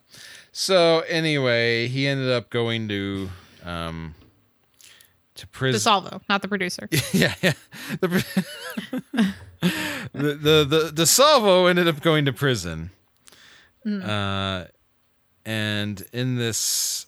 [0.51, 3.29] So anyway, he ended up going to
[3.63, 4.15] um
[5.35, 5.79] to prison.
[5.79, 6.87] DeSalvo, not the producer.
[7.13, 7.53] yeah, yeah.
[8.01, 8.07] The,
[10.13, 12.91] the, the the DeSalvo ended up going to prison.
[13.85, 14.65] Uh,
[15.45, 17.05] and in this,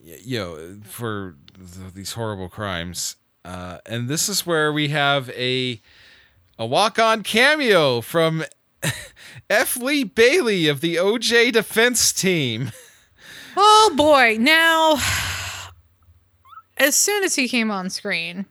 [0.00, 3.16] you know, for th- these horrible crimes.
[3.44, 5.80] Uh, and this is where we have a
[6.58, 8.44] a walk on cameo from
[9.50, 9.76] F.
[9.76, 12.70] Lee Bailey of the OJ defense team.
[13.56, 14.36] Oh boy.
[14.40, 14.96] Now,
[16.76, 18.46] as soon as he came on screen,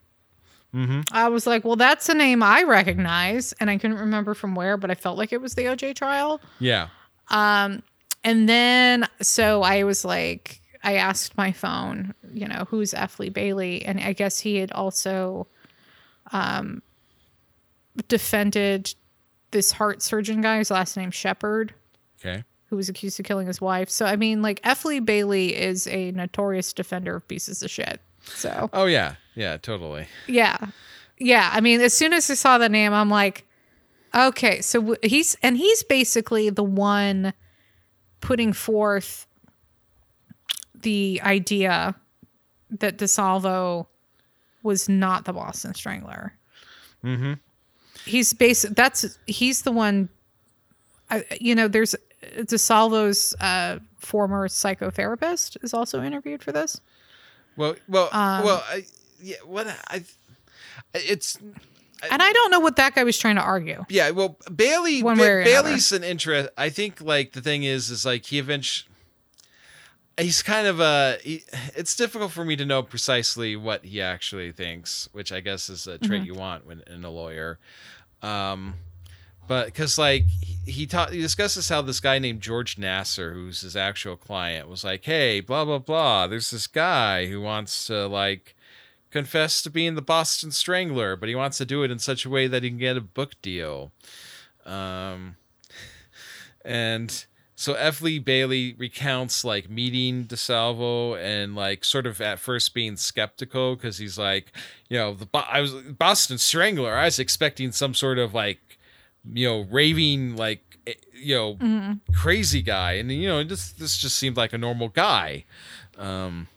[1.11, 3.53] I was like, well, that's a name I recognize.
[3.59, 6.39] And I couldn't remember from where, but I felt like it was the OJ trial.
[6.59, 6.87] Yeah.
[7.27, 7.83] Um,
[8.23, 13.19] and then so I was like, I asked my phone, you know, who's F.
[13.19, 13.85] Lee Bailey?
[13.85, 15.47] And I guess he had also
[16.31, 16.81] um,
[18.07, 18.93] defended
[19.51, 21.73] this heart surgeon guy, his last name Sheppard,
[22.19, 22.43] Okay.
[22.67, 23.89] who was accused of killing his wife.
[23.89, 24.85] So, I mean, like, F.
[24.85, 28.01] Lee Bailey is a notorious defender of pieces of shit.
[28.23, 29.15] So, Oh yeah.
[29.35, 29.57] Yeah.
[29.57, 30.07] Totally.
[30.27, 30.57] yeah.
[31.19, 31.49] Yeah.
[31.53, 33.45] I mean, as soon as I saw the name, I'm like,
[34.15, 34.61] okay.
[34.61, 37.33] So w- he's, and he's basically the one
[38.21, 39.27] putting forth
[40.83, 41.95] the idea
[42.69, 43.87] that DeSalvo
[44.61, 46.33] was not the Boston Strangler.
[47.03, 47.33] Mm-hmm.
[48.05, 48.75] He's basic.
[48.75, 50.09] That's, he's the one,
[51.09, 51.95] I, you know, there's
[52.37, 56.79] DeSalvo's uh, former psychotherapist is also interviewed for this.
[57.57, 58.63] Well, well, Um, well.
[58.67, 58.85] I,
[59.21, 59.35] yeah.
[59.45, 60.03] What I,
[60.93, 61.37] it's
[62.11, 63.85] And I don't know what that guy was trying to argue.
[63.89, 64.09] yeah.
[64.09, 65.01] Well, Bailey.
[65.01, 65.43] Ba- way or another.
[65.43, 66.49] Bailey's an interest.
[66.57, 68.89] I think like the thing is, is like he eventually.
[70.19, 71.17] He's kind of a.
[71.23, 71.43] He,
[71.75, 75.87] it's difficult for me to know precisely what he actually thinks, which I guess is
[75.87, 76.27] a trait Mm-hmm.
[76.27, 77.57] you want when in a lawyer.
[78.21, 78.75] Um,
[79.47, 80.25] but because like
[80.65, 84.83] he taught, he discusses how this guy named George Nassar, who's his actual client, was
[84.83, 86.27] like, "Hey, blah blah blah.
[86.27, 88.55] There's this guy who wants to like
[89.11, 92.29] confess to being the Boston Strangler, but he wants to do it in such a
[92.29, 93.91] way that he can get a book deal."
[94.65, 95.35] Um,
[96.63, 98.01] and so F.
[98.01, 103.97] Lee Bailey recounts like meeting DeSalvo and like sort of at first being skeptical because
[103.97, 104.51] he's like,
[104.89, 106.93] you know, the Bo- I was Boston Strangler.
[106.95, 108.59] I was expecting some sort of like,
[109.31, 114.17] you know, raving like, eh, you know, crazy guy, and you know, this this just
[114.17, 115.45] seemed like a normal guy.
[115.97, 116.47] Um,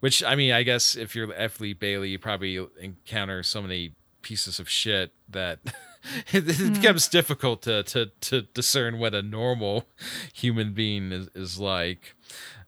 [0.00, 1.60] which I mean, I guess if you're F.
[1.60, 5.58] Lee Bailey, you probably encounter so many pieces of shit that
[6.32, 9.86] it, it becomes difficult to, to to discern what a normal
[10.32, 12.14] human being is, is like.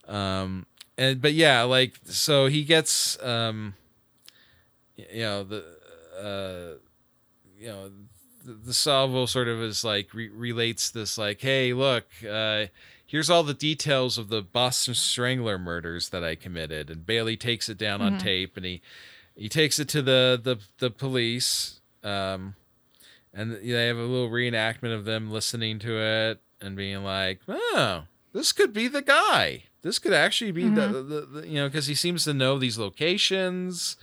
[0.09, 0.66] Um,
[0.99, 3.75] and but yeah, like so he gets um,
[4.96, 5.64] you know the
[6.18, 6.79] uh,
[7.59, 7.90] you know
[8.44, 12.66] the, DeSalvo sort of is like re- relates this like, hey, look, uh,
[13.05, 17.68] here's all the details of the Boston Strangler murders that I committed, and Bailey takes
[17.68, 18.83] it down on tape, and he
[19.35, 22.55] he takes it to the the the police, um,
[23.37, 28.05] and they have a little reenactment of them listening to it and being like, oh,
[28.33, 29.64] this could be the guy.
[29.83, 32.79] This could actually be the, the, the you know because he seems to know these
[32.79, 33.96] locations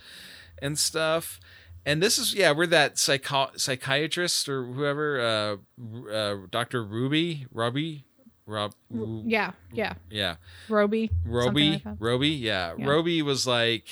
[0.62, 1.40] and stuff.
[1.84, 8.06] And this is yeah, we're that psycho- psychiatrist or whoever, uh, uh, Doctor Ruby, Robbie,
[8.46, 9.94] Rob, Yeah, yeah.
[10.10, 10.36] yeah,
[10.70, 11.10] Robey.
[11.26, 11.96] Robey, like.
[11.98, 12.74] Robey, yeah.
[12.78, 12.86] Yeah.
[12.86, 13.84] Robey was like,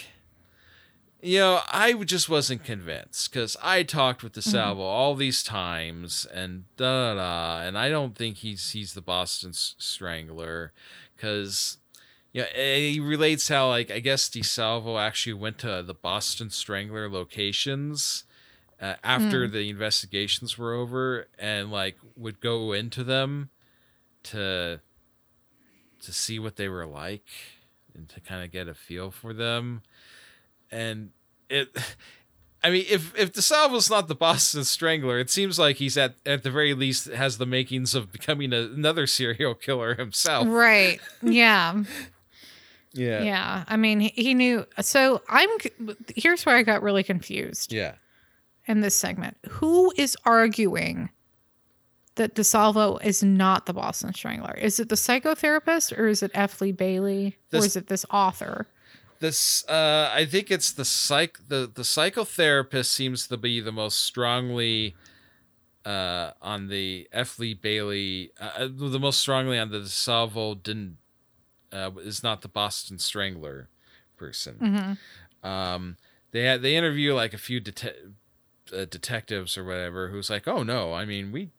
[1.23, 4.57] you know, I just wasn't convinced because I talked with Mm-hmm.
[4.57, 9.03] DeSalvo all these times and da da da, and I don't think he's he's the
[9.03, 10.73] Boston Strangler
[11.17, 11.79] because.
[12.35, 18.25] Yeah, he relates how like I guess DeSalvo actually went to the Boston Strangler locations
[18.81, 19.53] uh, after Hmm.
[19.53, 23.51] the investigations were over, and like would go into them
[24.23, 24.81] to
[26.01, 27.29] to see what they were like
[27.95, 29.83] and to kind of get a feel for them.
[30.73, 31.11] And
[31.49, 31.69] it
[32.65, 36.43] I mean if if DeSalvo's not the Boston Strangler, it seems like he's at at
[36.43, 40.49] the very least has the makings of becoming a, another serial killer himself.
[40.49, 40.99] Right.
[41.23, 41.85] Yeah.
[42.95, 43.23] Yeah.
[43.23, 43.65] yeah.
[43.69, 44.67] I mean, he, he knew.
[44.83, 45.49] So I'm.
[46.15, 47.95] Here's where I got really confused Yeah.
[48.67, 49.39] in this segment.
[49.49, 51.09] Who is arguing
[52.17, 54.53] that DeSalvo is not the Boston Strangler?
[54.61, 56.61] Is it the psychotherapist or is it F.
[56.61, 58.67] Lee Bailey This- or is it this author?
[59.23, 64.01] This uh I think it's the psych the the psychotherapist seems to be the most
[64.01, 64.97] strongly
[65.87, 67.39] uh on the F.
[67.39, 70.97] Lee Bailey uh, uh, the most strongly on the DeSalvo didn't
[71.73, 73.69] uh, is not the Boston Strangler
[74.17, 74.55] person.
[75.43, 75.97] hmm um
[76.33, 77.97] they had they interview like a few dete-
[78.77, 81.51] uh, detectives or whatever who's like oh no i mean we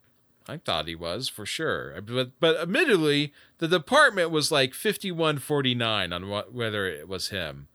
[0.47, 1.99] i thought he was for sure.
[2.01, 7.67] But but admittedly the department was like 5149 on what whether it was him.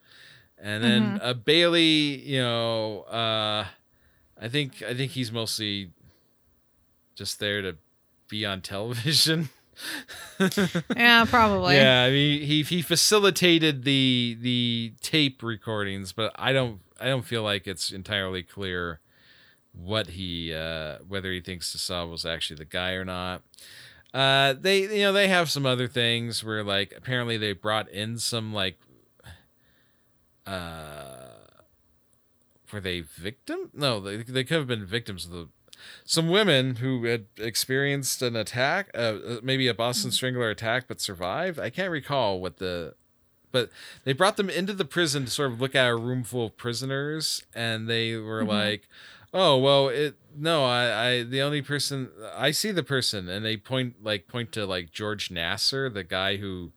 [0.61, 3.67] And then uh, bailey you know uh
[4.41, 5.93] i think i think he's mostly
[7.15, 7.77] just there to
[8.29, 9.49] be on television.
[10.97, 11.77] Yeah, probably.
[11.77, 17.25] yeah, I mean he he facilitated the the tape recordings, but I don't I don't
[17.25, 18.99] feel like it's entirely clear
[19.81, 23.43] what he uh whether he thinks DeSalvo was actually the guy or not.
[24.13, 28.19] Uh they you know they have some other things where like apparently they brought in
[28.19, 28.79] some like
[30.47, 31.29] uh
[32.73, 33.71] were they victim?
[33.73, 35.49] No, they they could have been victims of the
[36.05, 41.01] some women who had experienced an attack, uh, uh, maybe a Boston Strangler attack, but
[41.01, 41.59] survived.
[41.61, 42.95] I can't recall what the,
[43.53, 43.71] but
[44.05, 46.57] they brought them into the prison to sort of look at a room full of
[46.57, 48.49] prisoners, and they were Mhm.
[48.49, 48.89] like,
[49.35, 53.57] "Oh well, it no, I, I the only person I see the person," and they
[53.57, 56.73] point like point to like George Nassar, the guy who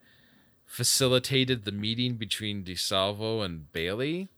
[0.65, 4.29] facilitated the meeting between DeSalvo and Bailey.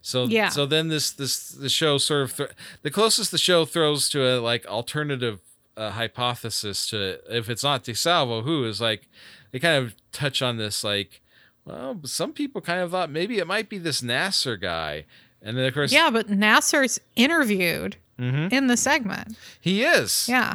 [0.00, 0.48] So Yeah.
[0.50, 2.50] so then this this the show sort of th-
[2.82, 5.40] the closest the show throws to a like alternative
[5.76, 9.08] uh, hypothesis to if it's not DeSalvo who is like
[9.50, 11.20] they kind of touch on this like
[11.64, 15.04] well some people kind of thought maybe it might be this Nasser guy
[15.44, 18.52] and then of course Yeah, but Nasser's interviewed Mhm.
[18.52, 19.36] in the segment.
[19.60, 20.54] he is Yeah.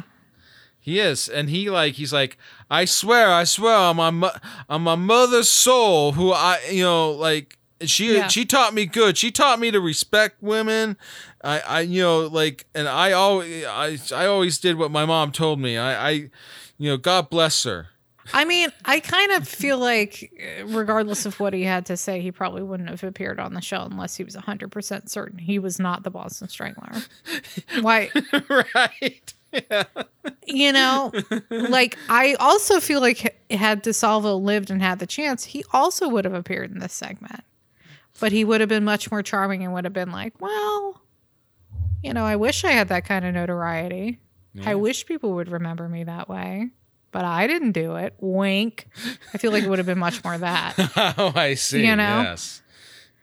[0.82, 2.38] He is, and he like he's like,
[2.70, 4.32] I swear, I swear on my mo-
[4.68, 8.28] on my mother's soul, who I you know like she Yeah.
[8.28, 9.18] she taught me good.
[9.18, 10.96] She taught me to respect women.
[11.44, 15.32] I I you know like, and I always I I always did what my mom
[15.32, 15.76] told me.
[15.76, 16.10] I I
[16.78, 17.89] you know God bless her.
[18.32, 22.20] I mean, I kind of feel like, uh, regardless of what he had to say,
[22.20, 25.78] he probably wouldn't have appeared on the show unless he was 100% certain he was
[25.78, 26.92] not the Boston Strangler.
[27.80, 28.10] Why,
[28.74, 29.34] right.
[29.52, 29.84] Yeah.
[30.46, 31.12] you know,
[31.50, 36.24] like, I also feel like had DeSalvo lived and had the chance, he also would
[36.24, 37.42] have appeared in this segment.
[38.20, 41.00] But he would have been much more charming and would have been like, well,
[42.02, 44.18] you know, I wish I had that kind of notoriety.
[44.64, 46.70] I wish people would remember me that way.
[47.12, 48.14] But I didn't do it.
[48.20, 48.86] Wink.
[49.34, 50.74] I feel like it would have been much more that.
[51.18, 51.84] oh, I see.
[51.86, 52.22] You know?
[52.22, 52.62] Yes.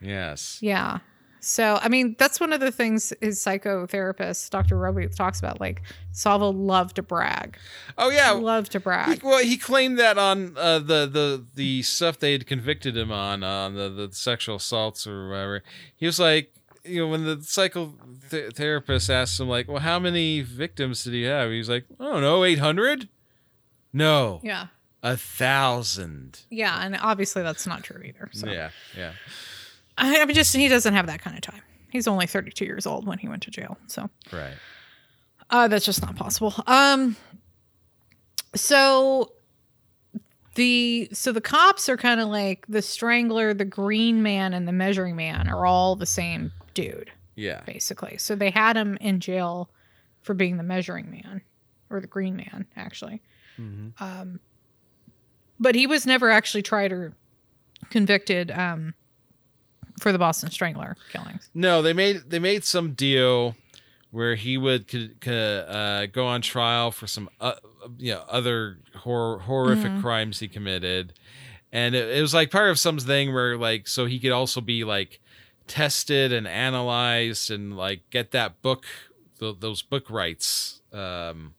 [0.02, 0.60] Yes.
[0.62, 1.00] Yeah.
[1.40, 4.78] So, I mean, that's one of the things his psychotherapist, Dr.
[4.78, 5.62] Robey, talks about.
[5.62, 7.58] Like, Salvo loved to brag.
[7.98, 8.32] Oh yeah.
[8.32, 9.24] Loved to He, brag.
[9.24, 13.44] well, he claimed that on uh, the the the stuff they had convicted him on,
[13.44, 15.64] on the the sexual assaults or whatever.
[15.96, 16.52] He was like,
[16.84, 21.52] you know, when the psychotherapist asked him, like, well, how many victims did he have?
[21.52, 23.08] He was like, I don't know, eight hundred.
[23.94, 24.68] No, Yeah.
[25.04, 26.42] a thousand.
[26.50, 26.80] Yeah.
[26.84, 28.30] And obviously, that's not true either.
[28.34, 29.14] So, Yeah, yeah.
[29.98, 31.62] I, mean, just he doesn't have that kind of time.
[31.90, 33.78] He's only 32 years old when he went to jail.
[33.88, 34.54] So, Right.
[35.50, 36.54] Uh, that's just not possible.
[36.68, 37.16] Um,
[38.56, 39.32] so
[40.56, 44.72] the so the cops are kind of like the strangler, the green man, and the
[44.72, 47.62] measuring man are all the same dude, Yeah.
[47.66, 48.18] basically.
[48.18, 49.70] So they had him in jail
[50.22, 51.42] for being the measuring man
[51.90, 53.22] or the green man, actually.
[53.60, 53.92] Mhm.
[54.02, 54.40] Um,
[55.60, 57.14] but he was never actually tried or
[57.90, 58.94] convicted um,
[60.00, 61.50] for the Boston Strangler killings.
[61.54, 63.56] No, they made they made some deal
[64.12, 65.34] where he would could, could,
[65.68, 67.54] uh, go on trial for some uh,
[67.98, 70.02] you know other hor- horrific Mhm.
[70.02, 71.14] crimes he committed,
[71.72, 74.84] and it, it was like part of something where like so he could also be
[74.84, 75.20] like
[75.68, 78.86] tested and analyzed and like get that book
[79.40, 81.54] th- those book rights um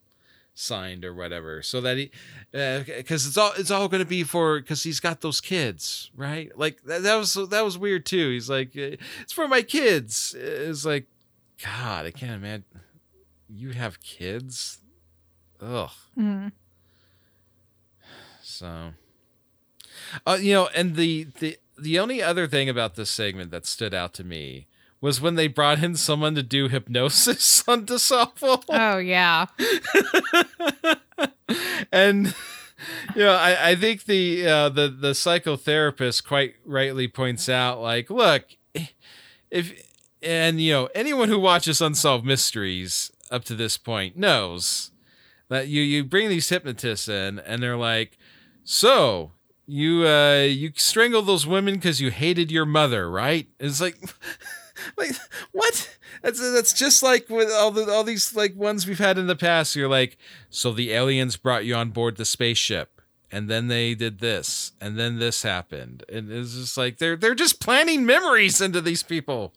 [0.59, 2.11] signed or whatever so that he
[2.51, 6.51] because it's all it's all going to be for because he's got those kids right?
[6.57, 8.31] Like that, that was that was weird too.
[8.31, 10.35] He's like uh, it's for my kids.
[10.39, 11.07] It's like
[11.61, 12.65] god i can't imagine
[13.49, 14.79] you have kids?
[15.61, 15.91] Ugh.
[16.17, 16.53] Mm.
[18.43, 18.93] so
[20.25, 23.93] uh, you know and the the the only other thing about this segment that stood
[23.93, 24.68] out to me
[25.01, 28.65] was when they brought in someone to do hypnosis on DeSalvo.
[28.69, 29.47] Oh yeah.
[31.93, 32.35] and
[33.15, 38.11] you know, I, I think the uh, the the psychotherapist quite rightly points out, like,
[38.11, 38.45] look,
[39.51, 39.73] if
[40.23, 44.91] and you know anyone who watches Unsolved Mysteries up to this point knows
[45.49, 48.19] that you you bring these hypnotists in and they're like,
[48.65, 49.33] so
[49.67, 53.49] you uh you strangled those women because you hated your mother, right?
[53.61, 53.97] It's like.
[54.97, 55.13] Like
[55.53, 55.97] what?
[56.23, 59.37] That's that's just like with all the all these like ones we've had in the
[59.37, 59.77] past.
[59.77, 60.19] You're like,
[60.51, 63.01] so the aliens brought you on board the spaceship,
[63.31, 67.35] and then they did this, and then this happened, and it's just like they're they're
[67.35, 69.55] just planting memories into these people.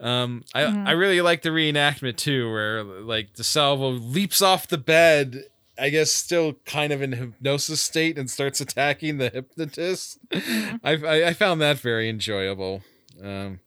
[0.00, 5.44] Um, I I really like the reenactment too, where like DeSalvo leaps off the bed.
[5.80, 10.18] I guess still kind of in a hypnosis state and starts attacking the hypnotist.
[10.32, 12.82] I, I I found that very enjoyable.
[13.22, 13.60] Um,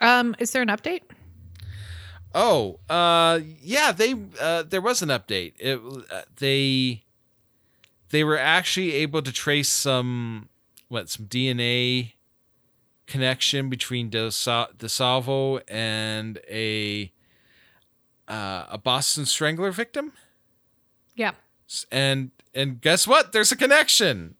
[0.00, 1.02] Um, is there an update?
[2.34, 5.54] Oh, uh, yeah, they uh, there was an update.
[5.58, 5.80] It
[6.10, 7.02] uh, they
[8.10, 10.48] they were actually able to trace some
[10.88, 12.12] what some DNA
[13.06, 17.12] connection between DeSal- DeSalvo and a
[18.28, 20.12] uh, a Boston Strangler victim.
[21.16, 21.32] Yeah.
[21.90, 23.32] And and guess what?
[23.32, 24.36] There's a connection.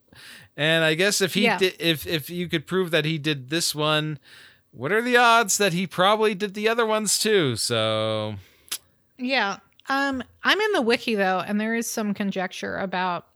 [0.57, 1.57] And I guess if he Yeah.
[1.57, 4.17] did, if if you could prove that he did this one,
[4.71, 7.55] what are the odds that he probably did the other ones too?
[7.55, 8.35] So
[9.17, 9.57] Yeah.
[9.89, 13.27] Um, I'm in the wiki though, and there is some conjecture about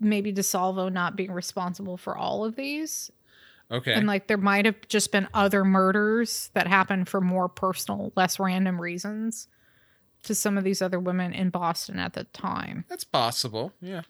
[0.00, 3.10] maybe DeSalvo not being responsible for all of these.
[3.70, 8.12] okay, And like there might have just been other murders that happened for more personal,
[8.16, 9.48] less random reasons
[10.24, 12.84] to some of these other women in Boston at the time.
[12.88, 13.72] that's possible.
[13.80, 14.02] Yeah.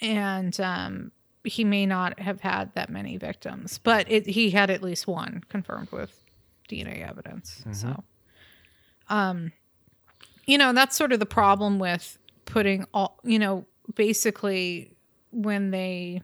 [0.00, 1.12] And um
[1.46, 5.42] he may not have had that many victims, but it, he had at least one
[5.48, 6.22] confirmed with
[6.68, 7.62] DNA evidence.
[7.72, 8.02] So,
[9.08, 9.52] um,
[10.46, 14.92] you know, that's sort of the problem with putting all, you know, basically
[15.30, 16.22] when they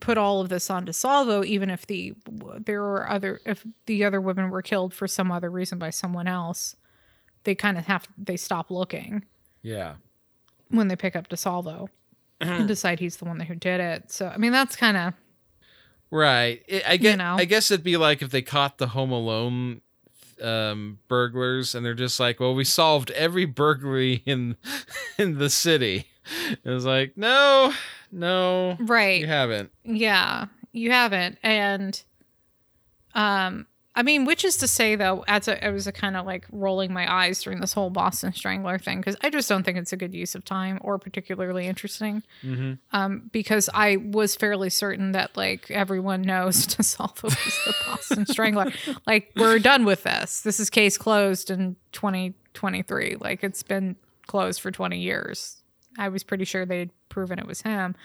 [0.00, 2.14] put all of this on DeSalvo, even if the
[2.64, 6.26] there were other if the other women were killed for some other reason by someone
[6.26, 6.74] else,
[7.44, 9.24] they kind of have they stop looking
[9.62, 9.94] Yeah.
[10.68, 11.88] when they pick up DeSalvo
[12.40, 14.10] and decide he's the one who did it.
[14.10, 15.14] So I mean that's kind of
[16.12, 16.62] Right.
[16.66, 17.18] It, I get.
[17.18, 17.36] know.
[17.38, 19.80] I guess it'd be like if they caught the Home Alone
[20.42, 24.56] um, burglars, and they're just like, "Well, we solved every burglary in
[25.18, 26.06] in the city."
[26.64, 27.72] It was like, no,
[28.10, 29.20] no, right.
[29.20, 29.70] you haven't.
[29.84, 31.38] Yeah, you haven't.
[31.44, 32.02] And
[33.14, 36.24] um I mean, which is to say though, as a, I was a kind of
[36.24, 39.78] like rolling my eyes during this whole Boston Strangler thing because I just don't think
[39.78, 42.22] it's a good use of time or particularly interesting.
[42.44, 42.74] Mm-hmm.
[42.92, 48.72] Um, because I was fairly certain that like everyone knows DeSalvo was the Boston Strangler.
[49.06, 50.42] Like we're done with this.
[50.42, 53.16] This is case closed in 2023.
[53.18, 55.62] Like it's been closed for 20 years.
[55.98, 57.96] I was pretty sure they'd proven it was him.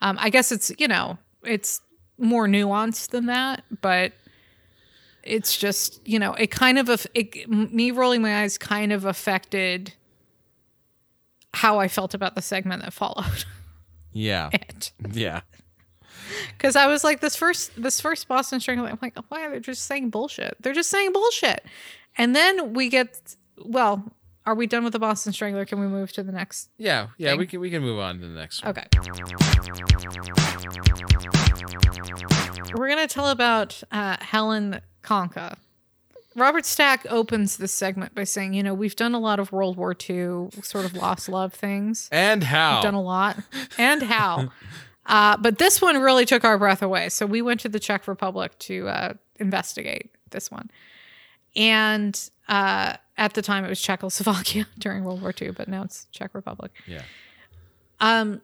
[0.00, 1.80] Um, I guess it's you know it's
[2.18, 4.12] more nuanced than that, but
[5.28, 9.92] it's just you know it kind of it, me rolling my eyes kind of affected
[11.54, 13.44] how I felt about the segment that followed
[14.12, 14.50] Yeah.
[14.52, 15.40] it Yeah.
[16.56, 18.88] because I was like this first this first Boston Strangler.
[18.90, 20.56] I'm like, why are they're just saying bullshit?
[20.60, 21.64] They're just saying bullshit,
[22.16, 24.12] and then we get well.
[24.46, 25.66] Are we done with the Boston Strangler?
[25.66, 26.70] Can we move to the next?
[26.78, 27.08] Yeah.
[27.18, 27.30] Yeah.
[27.32, 27.38] Thing.
[27.40, 28.70] We can we can move on to the next one.
[28.70, 28.86] Okay.
[32.74, 35.56] We're gonna tell about uh, Helen Conca.
[36.36, 39.76] Robert Stack opens this segment by saying, "You know, we've done a lot of World
[39.76, 42.08] War II sort of lost love things.
[42.12, 42.76] And how?
[42.76, 43.38] We've done a lot,
[43.78, 44.52] and how."
[45.06, 47.08] uh, but this one really took our breath away.
[47.08, 50.70] So we went to the Czech Republic to uh, investigate this one,
[51.56, 56.06] and uh, at the time it was Czechoslovakia during World War II, but now it's
[56.12, 57.02] Czech Republic yeah.
[58.00, 58.40] um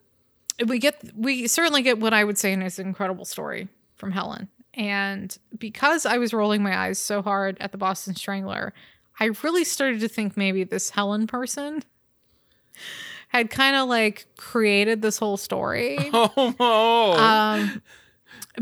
[0.67, 4.47] we get we certainly get what i would say is an incredible story from helen
[4.75, 8.73] and because i was rolling my eyes so hard at the boston strangler
[9.19, 11.81] i really started to think maybe this helen person
[13.29, 16.55] had kind of like created this whole story Oh.
[16.59, 17.13] oh.
[17.19, 17.81] um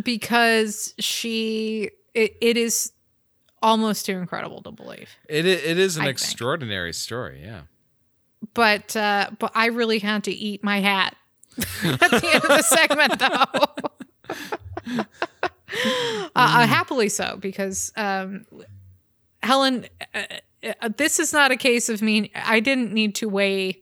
[0.03, 2.91] because she it, it is
[3.61, 6.16] almost too incredible to believe it it is an I think.
[6.18, 7.41] extraordinary story.
[7.43, 7.61] Yeah.
[8.53, 11.16] but uh but i really had to eat my hat
[11.84, 15.03] at the end of the segment though
[15.86, 18.45] uh, uh, happily so because um
[19.41, 20.24] helen uh,
[20.82, 23.82] uh, this is not a case of me i didn't need to weigh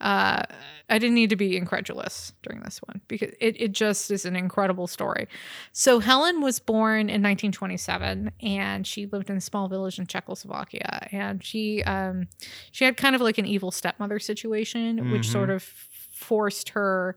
[0.00, 0.42] uh
[0.88, 4.34] i didn't need to be incredulous during this one because it, it just is an
[4.34, 5.28] incredible story
[5.72, 11.06] so helen was born in 1927 and she lived in a small village in czechoslovakia
[11.12, 12.26] and she um
[12.72, 15.32] she had kind of like an evil stepmother situation which Mhm.
[15.32, 17.16] sort of forced her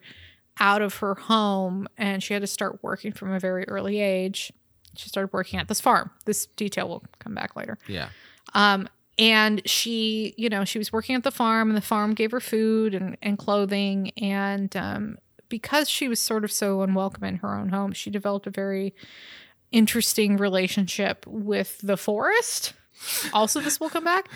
[0.59, 4.51] out of her home and she had to start working from a very early age.
[4.95, 6.11] She started working at this farm.
[6.25, 7.77] This detail will come back later.
[7.87, 8.09] Yeah.
[8.53, 8.87] um,
[9.17, 12.41] and she you know she was working at the farm and the farm gave her
[12.41, 17.55] food and, and clothing and um, because she was sort of so unwelcome in her
[17.55, 18.93] own home she developed a very
[19.71, 22.73] interesting relationship with the forest.
[23.33, 24.29] Also this will come back.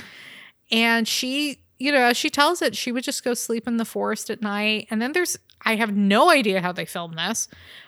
[0.71, 3.85] And she you know as she tells it she would just go sleep in the
[3.85, 4.87] forest at night.
[4.89, 7.47] And then there's i have no idea how they filmed this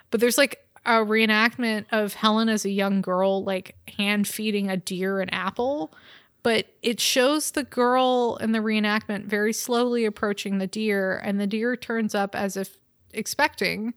[0.09, 4.78] but there's like a reenactment of helen as a young girl like hand feeding a
[4.78, 5.93] deer an apple
[6.43, 11.45] but it shows the girl in the reenactment very slowly approaching the deer and the
[11.47, 12.78] deer turns up as if
[13.13, 13.93] expecting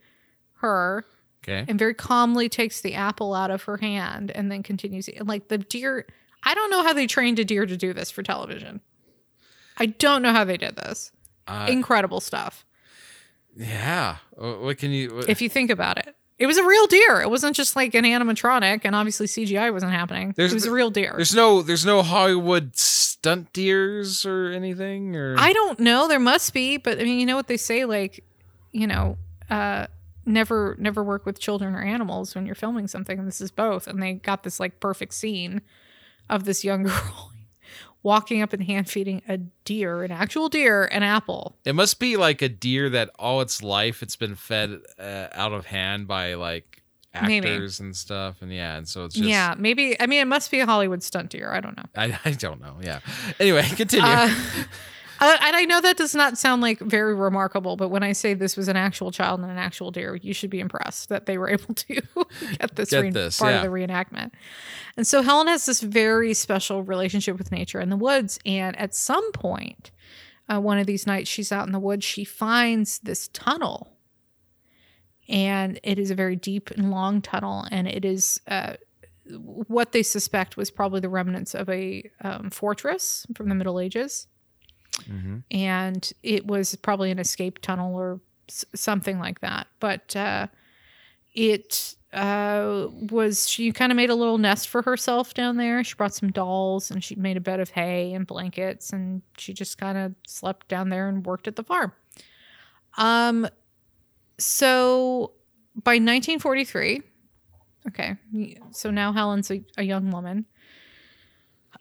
[0.54, 1.04] her
[1.46, 1.66] Okay.
[1.68, 5.48] and very calmly takes the apple out of her hand and then continues and like
[5.48, 6.06] the deer
[6.42, 8.80] i don't know how they trained a deer to do this for television.
[9.76, 11.10] I don't know how they did this.
[11.48, 12.64] Uh, incredible stuff
[13.56, 14.16] yeah.
[14.36, 15.14] What can you?
[15.16, 17.94] What, if you think about it it was a real deer it wasn't just like
[17.94, 21.62] an animatronic and obviously cgi wasn't happening There's- it was a real deer there's no
[21.62, 22.76] there's no Hollywood
[23.24, 26.08] stunt deers or anything or I don't know.
[26.08, 28.22] There must be, but I mean, you know what they say, like,
[28.72, 29.16] you know,
[29.48, 29.86] uh,
[30.26, 33.18] never, never work with children or animals when you're filming something.
[33.18, 33.86] And this is both.
[33.86, 35.62] And they got this like perfect scene
[36.28, 37.32] of this young girl
[38.04, 41.56] walking up and hand feeding a deer, an actual deer, an apple.
[41.64, 45.52] It must be like a deer that all its life it's been fed uh, out
[45.52, 46.82] of hand by like
[47.20, 47.48] Maybe.
[47.48, 50.00] actors and stuff, and yeah, and so it's just yeah, maybe.
[50.00, 51.50] I mean, it must be a Hollywood stunt deer.
[51.52, 51.84] I don't know.
[51.96, 52.76] I, I don't know.
[52.82, 53.00] Yeah.
[53.40, 54.06] Anyway, continue.
[54.06, 54.34] Uh,
[55.24, 58.34] uh, and I know that does not sound like very remarkable, but when I say
[58.34, 61.38] this was an actual child and an actual deer, you should be impressed that they
[61.38, 63.56] were able to get this, Get re- this, part yeah.
[63.56, 64.32] of the reenactment.
[64.98, 68.38] And so Helen has this very special relationship with nature in the woods.
[68.44, 69.90] And at some point,
[70.46, 73.96] uh, one of these nights she's out in the woods, she finds this tunnel.
[75.26, 77.66] And it is a very deep and long tunnel.
[77.70, 78.74] And it is uh,
[79.30, 84.26] what they suspect was probably the remnants of a um, fortress from the Middle Ages
[85.06, 89.66] hmm and it was probably an escape tunnel or s- something like that.
[89.80, 90.46] But uh,
[91.34, 95.82] it uh, was she kind of made a little nest for herself down there.
[95.82, 99.52] She brought some dolls and she made a bed of hay and blankets, and she
[99.52, 101.92] just kind of slept down there and worked at the farm.
[102.96, 103.48] Um,
[104.38, 105.32] so
[105.82, 107.02] by 1943,
[107.88, 108.16] okay,
[108.70, 110.46] so now Helen's a, a young woman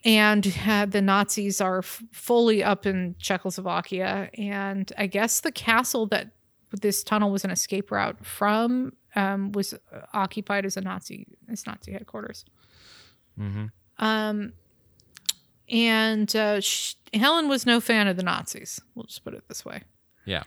[0.05, 4.29] and uh, the Nazis are f- fully up in Czechoslovakia.
[4.37, 6.31] And I guess the castle that
[6.81, 9.73] this tunnel was an escape route from um, was
[10.13, 12.45] occupied as a Nazi as Nazi headquarters.
[13.37, 13.65] hmm
[13.99, 14.53] Um,
[15.69, 18.81] and uh, sh- Helen was no fan of the Nazis.
[18.95, 19.83] We'll just put it this way.
[20.25, 20.43] Yeah.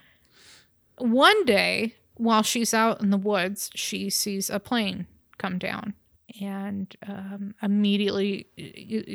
[0.99, 5.07] One day, while she's out in the woods, she sees a plane
[5.39, 5.95] come down,
[6.41, 8.47] and um, immediately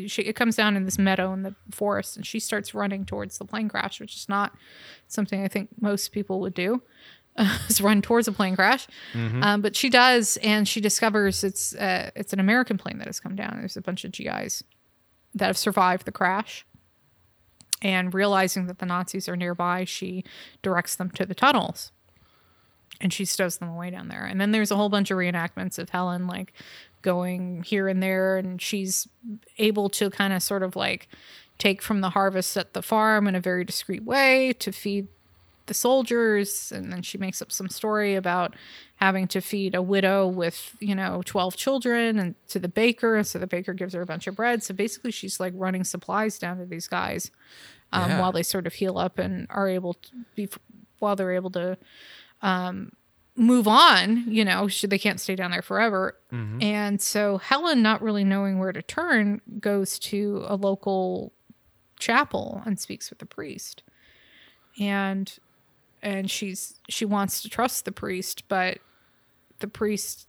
[0.08, 3.38] she, it comes down in this meadow in the forest, and she starts running towards
[3.38, 4.54] the plane crash, which is not
[5.08, 6.82] something I think most people would do.
[7.70, 11.74] is run towards a plane crash, hmm um, but she does, and she discovers it's
[11.76, 13.56] uh, it's an American plane that has come down.
[13.58, 14.64] There's a bunch of GIs
[15.34, 16.66] that have survived the crash.
[17.82, 20.24] And realizing that the Nazis are nearby, she
[20.62, 21.92] directs them to the tunnels.
[23.00, 24.24] And she stows them away down there.
[24.24, 26.54] And then there's a whole bunch of reenactments of Helen like
[27.02, 29.08] going here and there, and she's
[29.58, 31.08] able to kind of sort of like
[31.58, 35.08] take from the harvest at the farm in a very discreet way to feed
[35.68, 38.56] the soldiers and then she makes up some story about
[38.96, 43.28] having to feed a widow with you know 12 children and to the baker and
[43.28, 46.40] so the baker gives her a bunch of bread so basically she's like running supplies
[46.40, 47.30] down to these guys
[47.94, 48.20] um, Yeah.
[48.22, 50.50] while they sort of heal up and are able to be
[50.98, 51.78] while they're able to
[52.42, 52.92] um,
[53.36, 57.82] move on you know sh- they can't stay down there forever hmm and so Helen,
[57.82, 61.34] not really knowing where to turn, goes to a local
[62.00, 63.82] chapel and speaks with the priest.
[64.80, 65.34] And
[66.04, 68.78] and she's she wants to trust the priest, but
[69.60, 70.28] the priest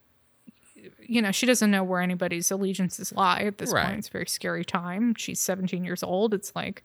[1.07, 3.85] you know, she doesn't know where anybody's allegiances lie at this Right.
[3.87, 3.99] point.
[3.99, 5.15] It's a very scary time.
[5.17, 6.33] She's 17 years old.
[6.33, 6.83] It's like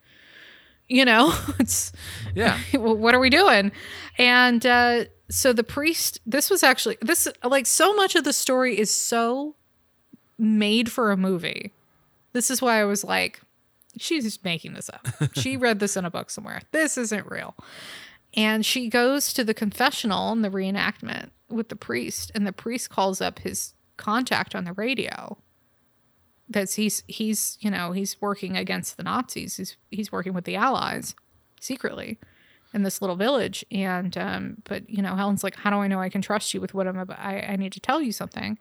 [0.89, 1.93] you know, it's
[2.35, 2.57] Yeah.
[2.73, 3.71] what are we doing?
[4.17, 8.77] And uh, so the priest, this was actually, this, like, so much of the story
[8.77, 9.55] is so
[10.37, 11.73] made for a movie.
[12.33, 13.41] This is why I was like,
[13.97, 15.07] she's just making this up.
[15.33, 16.61] she read this in a book somewhere.
[16.71, 17.55] This isn't real.
[18.33, 22.89] And she goes to the confessional in the reenactment with the priest, and the priest
[22.89, 25.37] calls up his contact on the radio.
[26.49, 29.57] That's he's he's you know he's working against the Nazis.
[29.57, 31.15] He's he's working with the Allies
[31.59, 32.19] secretly
[32.77, 33.65] in this little village.
[33.71, 36.61] And um, but you know Helen's like, how do I know I can trust you
[36.61, 37.19] with what I'm about?
[37.19, 38.57] I, I need to tell you something.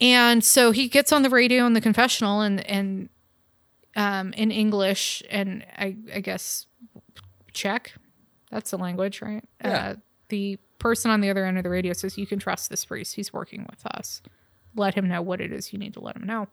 [0.00, 3.08] And so he gets on the radio in the confessional, and and
[3.96, 6.66] um, in English and I, I guess
[7.52, 7.92] Czech.
[8.50, 9.44] That's the language, right?
[9.64, 9.70] Yeah.
[9.70, 9.94] Uh,
[10.28, 13.14] the person on the other end of the radio says, You can trust this priest.
[13.14, 14.20] He's working with us.
[14.74, 16.48] Let him know what it is you need to let him know.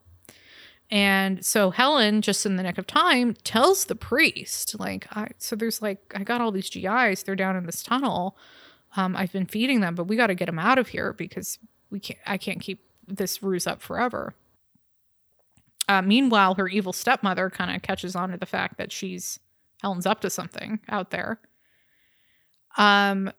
[0.91, 5.55] And so Helen, just in the nick of time, tells the priest, like, I, so
[5.55, 7.23] there's like, I got all these GIs.
[7.23, 8.35] They're down in this tunnel.
[8.95, 11.59] Um, I've been feeding them, but we got to get them out of here because
[11.91, 14.33] we can't, I can't keep this ruse up forever.
[15.87, 19.39] Uh, meanwhile, her evil stepmother kind of catches on to the fact that she's
[19.81, 21.39] Helen's up to something out there.
[22.77, 23.31] Um,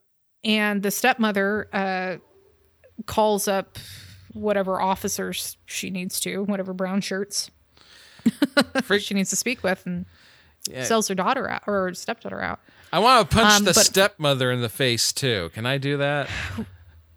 [0.43, 2.17] and the stepmother uh,
[3.05, 3.77] calls up
[4.33, 7.49] whatever officers she needs to, whatever brown shirts
[8.99, 10.05] she needs to speak with, and
[10.69, 10.83] Yeah.
[10.83, 12.59] sells her daughter out or her stepdaughter out.
[12.93, 15.49] I want to punch Um, the but- stepmother in the face too.
[15.53, 16.29] Can I do that?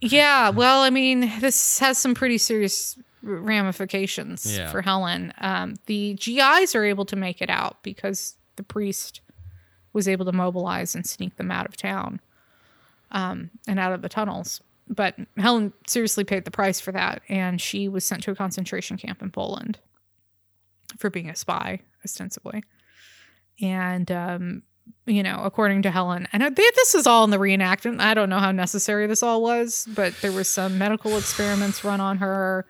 [0.01, 4.71] Yeah, well, I mean, this has some pretty serious ramifications Yeah.
[4.71, 5.33] for Helen.
[5.39, 9.21] Um, the GIs are able to make it out because the priest
[9.93, 12.21] was able to mobilize and sneak them out of town
[13.13, 14.61] um, and out of the tunnels.
[14.89, 18.97] But Helen seriously paid the price for that, and she was sent to a concentration
[18.97, 19.79] camp in Poland
[20.99, 22.63] for being a spy, ostensibly.
[23.61, 24.63] And um,
[25.07, 28.01] you know, according to Helen, and they, this is all in the reenactment.
[28.01, 32.01] I don't know how necessary this all was, but there was some medical experiments run
[32.01, 32.67] on her.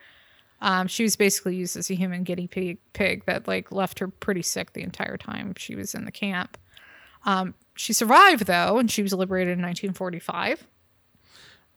[0.61, 4.09] Um, she was basically used as a human guinea pig, pig that like left her
[4.09, 6.59] pretty sick the entire time she was in the camp.
[7.25, 10.67] Um, she survived though, and she was liberated in 1945.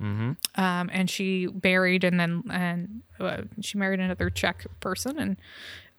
[0.01, 0.61] Mm-hmm.
[0.61, 5.37] Um, and she buried and then and uh, she married another Czech person and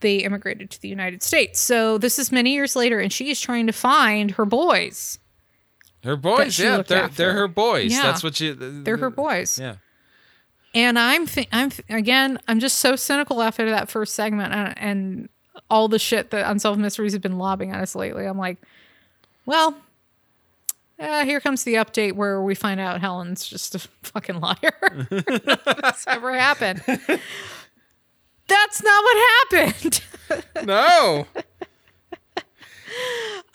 [0.01, 1.59] they immigrated to the United States.
[1.59, 5.19] So this is many years later, and she is trying to find her boys.
[6.05, 7.17] Her boys, yeah, they're after.
[7.17, 7.93] they're her boys.
[7.93, 8.03] Yeah.
[8.03, 8.55] That's what you.
[8.55, 9.59] They're her boys.
[9.59, 9.77] Yeah.
[10.75, 14.79] And I'm, th- I'm th- again, I'm just so cynical after that first segment and,
[14.79, 15.29] and
[15.71, 18.27] all the shit that Unsolved Mysteries have been lobbing at us lately.
[18.27, 18.59] I'm like,
[19.45, 19.75] well,
[20.99, 25.07] uh, here comes the update where we find out Helen's just a fucking liar.
[25.11, 26.83] That's never happened.
[26.87, 29.17] That's not what
[29.51, 30.01] happened.
[30.65, 31.27] No.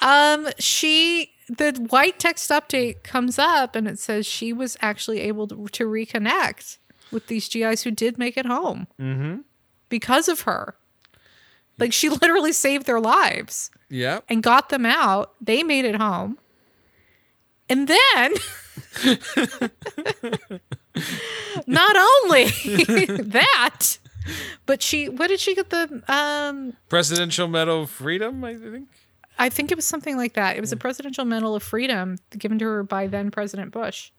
[0.01, 5.47] Um, she the white text update comes up and it says she was actually able
[5.47, 6.77] to, to reconnect
[7.11, 9.37] with these GIs who did make it home mm-hmm.
[9.89, 10.75] because of her.
[11.77, 14.25] Like she literally saved their lives Yep.
[14.29, 15.33] and got them out.
[15.39, 16.37] They made it home.
[17.73, 18.35] And then
[21.65, 22.45] not only
[23.23, 23.97] that,
[24.67, 28.89] but she what did she get the um Presidential Medal of Freedom, I think.
[29.39, 30.55] I think it was something like that.
[30.55, 34.11] It was a Presidential Medal of Freedom given to her by then President Bush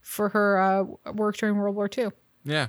[0.00, 2.08] for her uh, work during World War II.
[2.42, 2.68] Yeah.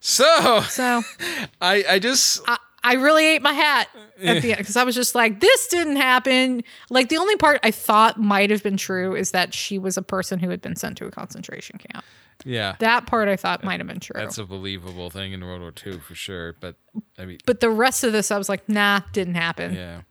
[0.00, 1.02] So So
[1.60, 3.88] I I just I, I really ate my hat
[4.22, 6.62] at the end because I was just like, this didn't happen.
[6.90, 10.02] Like the only part I thought might have been true is that she was a
[10.02, 12.04] person who had been sent to a concentration camp.
[12.44, 12.76] yeah.
[12.80, 14.20] That part I thought might have been true.
[14.20, 16.52] That's a believable thing in World War II for sure.
[16.60, 16.76] But
[17.18, 19.74] I mean, but the rest of this, I was like, nah, didn't happen.
[19.74, 20.02] yeah.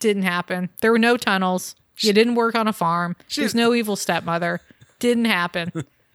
[0.00, 0.70] Didn't happen.
[0.82, 1.74] There were no tunnels.
[2.00, 3.16] You didn't work on a farm.
[3.34, 4.60] There's no evil stepmother.
[5.00, 5.72] Didn't happen.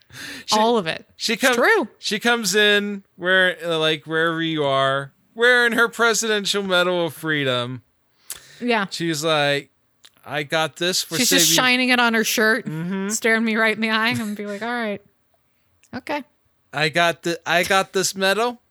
[0.54, 1.06] All of it.
[1.16, 1.56] She comes.
[1.56, 1.88] true.
[2.00, 7.82] She comes in where, like, wherever you are, wearing her Presidential Medal of Freedom.
[8.60, 8.88] Yeah.
[8.90, 9.70] She's like,
[10.26, 13.10] "I got this for She's saving." just shining it on her shirt, Mm-hmm.
[13.10, 15.02] staring me right in the eye, and be like, all right.
[15.94, 16.24] Okay.
[16.72, 17.40] I got the.
[17.46, 18.62] I got this medal,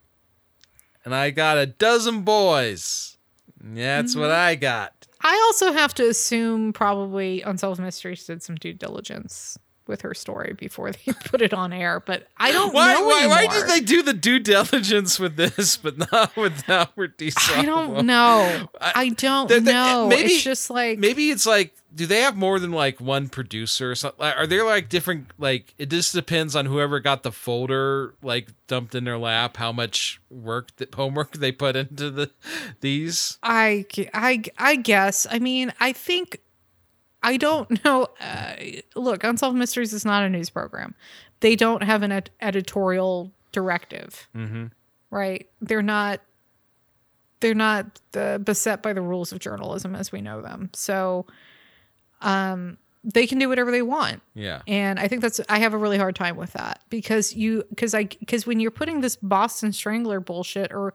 [1.05, 3.17] and I got a dozen boys.
[3.61, 4.49] That's what Mm-hmm.
[4.49, 5.07] I got.
[5.21, 9.57] I also have to assume probably Unsolved Mysteries did some due diligence
[9.87, 12.95] with her story before they put it on air, but I don't Why?
[12.95, 16.67] know Why, why did they do the due diligence with this, but not with
[17.17, 17.33] D.
[17.55, 18.69] I don't know.
[18.81, 20.09] I- I don't Th- th- know.
[20.09, 23.91] maybe- it's just like Maybe it's like, do they have more than like one producer
[23.91, 24.25] or something?
[24.25, 25.27] Are there like different?
[25.39, 29.73] Like, it just depends on whoever got the folder like dumped in their lap, how
[29.73, 32.31] much work, that homework they put into the
[32.81, 33.39] these.
[33.43, 35.27] I, I, I guess.
[35.31, 36.41] I mean, I think
[37.23, 38.09] I don't know.
[38.21, 38.55] Uh,
[38.97, 40.95] look, Unsolved Mysteries is not a news program.
[41.41, 44.67] They don't have an ed- editorial directive, Mm-hmm.
[45.11, 45.49] right?
[45.61, 46.21] They're not.
[47.41, 50.71] They're not uh, beset by the rules of journalism as we know them.
[50.75, 51.27] So,
[52.21, 54.23] um, they can do whatever they want.
[54.35, 54.63] Yeah.
[54.69, 57.95] And I think that's I have a really hard time with that because you because
[57.95, 60.95] I because when you're putting this Boston Strangler bullshit or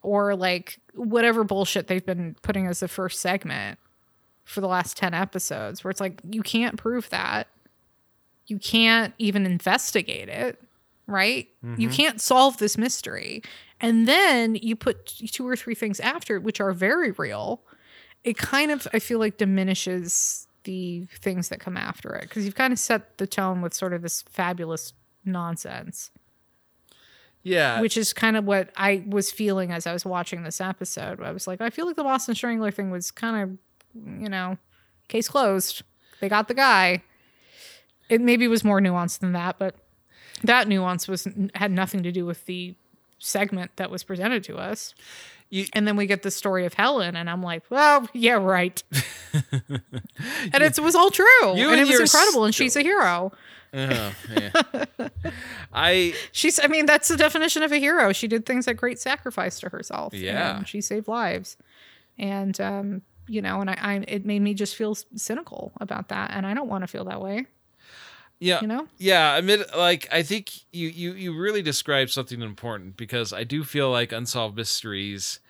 [0.00, 3.78] or like whatever bullshit they've been putting as the first segment
[4.44, 7.48] for the last 10 episodes where it's like you can't prove that.
[8.46, 10.60] You can't even investigate it.
[11.06, 11.48] right?
[11.62, 11.90] You mm-hmm.
[11.90, 13.42] can't solve this mystery.
[13.80, 17.60] And then you put two or three things after it, which are very real.
[18.24, 22.54] It kind of, I feel like, diminishes the things that come after it because you've
[22.54, 24.92] kind of set the tone with sort of this fabulous
[25.24, 26.12] nonsense,
[27.42, 27.80] Yeah.
[27.80, 31.20] which is kind of what I was feeling as I was watching this episode.
[31.20, 33.58] I was like, I feel like the Boston Strangler thing was kind of,
[33.94, 34.58] you know,
[35.08, 35.82] case closed.
[36.20, 37.02] They got the guy.
[38.08, 39.74] It maybe was more nuanced than that, but
[40.44, 42.74] that nuance was had nothing to do with the
[43.18, 44.94] segment that was presented to us.
[45.50, 48.82] You- and then we get the story of Helen, and I'm like, well, yeah, right.
[49.32, 53.32] and it was all true, and it was incredible, and she's a hero.
[53.74, 55.08] Uh-huh, yeah.
[55.72, 58.12] I She's, I mean, that's the definition of a hero.
[58.12, 60.12] She did things at great sacrifice to herself.
[60.12, 60.58] Yeah.
[60.58, 61.56] and she saved lives,
[62.18, 63.02] and um,
[63.32, 66.52] you know, and I, I, it made me just feel cynical about that, and I
[66.52, 67.46] don't want to feel that way.
[68.38, 69.32] yeah You know, yeah.
[69.32, 73.64] I mean, like I think you you you really described something important because I do
[73.64, 75.40] feel like Unsolved Mysteries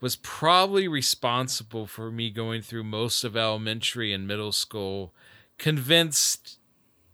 [0.00, 5.12] was probably responsible for me going through most of elementary and middle school
[5.58, 6.58] convinced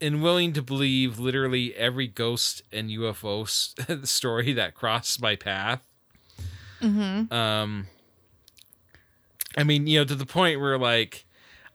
[0.01, 3.49] and willing to believe literally every ghost and UFO
[4.07, 5.83] story that crossed my path.
[6.81, 7.33] mm-hmm.
[7.33, 7.87] Um,
[9.57, 11.25] I mean, you know, to the point where like,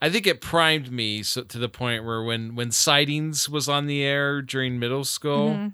[0.01, 3.87] I think it primed me so to the point where when when sightings was on
[3.87, 5.73] the air during middle school, Mhm.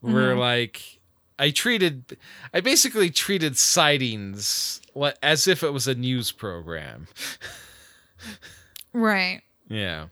[0.00, 0.38] where Mhm.
[0.38, 0.98] like
[1.38, 2.16] I treated,
[2.52, 4.80] I basically treated sightings
[5.22, 7.08] as if it was a news program.
[8.92, 9.42] right?
[9.68, 10.06] Yeah.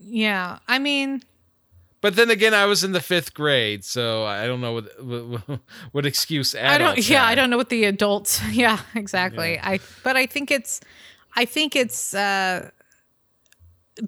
[0.00, 1.22] Yeah, I mean,
[2.00, 5.60] But then again, I was in the fifth grade, so I don't know what what,
[5.92, 7.08] what excuse adults I don't.
[7.10, 8.40] Yeah, I don't know what the adults.
[8.52, 9.58] Yeah, exactly.
[9.58, 10.80] I but I think it's,
[11.36, 12.70] I think it's uh,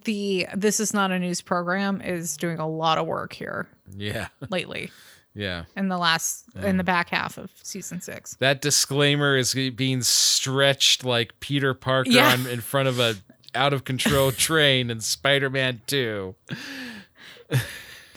[0.04, 3.66] the this is not a news program is doing a lot of work here
[3.96, 4.90] Yeah, lately
[5.34, 5.64] yeah.
[5.76, 8.36] in the last in the back half of season six.
[8.38, 12.32] That disclaimer is being stretched like Peter Parker Yeah.
[12.34, 13.16] on, in front of a
[13.52, 16.36] out of control train in Spider-Man 2.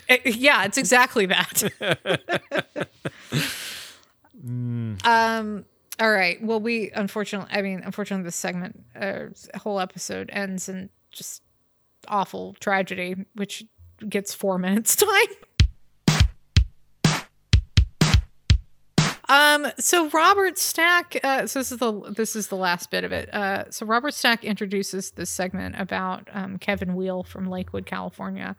[0.08, 1.62] Eh, yeah, it's exactly that.
[4.46, 5.64] Um.
[6.00, 6.42] All right.
[6.42, 9.26] Well, we unfortunately, I mean, unfortunately, this segment, uh,
[9.56, 11.42] whole episode ends in just
[12.08, 13.64] awful tragedy, which
[14.08, 15.08] gets four minutes time.
[19.28, 19.66] Um.
[19.78, 21.16] So Robert Stack.
[21.24, 23.32] Uh, so this is the this is the last bit of it.
[23.32, 23.70] Uh.
[23.70, 28.56] So Robert Stack introduces this segment about um, Kevin Wheel from Lakewood, California,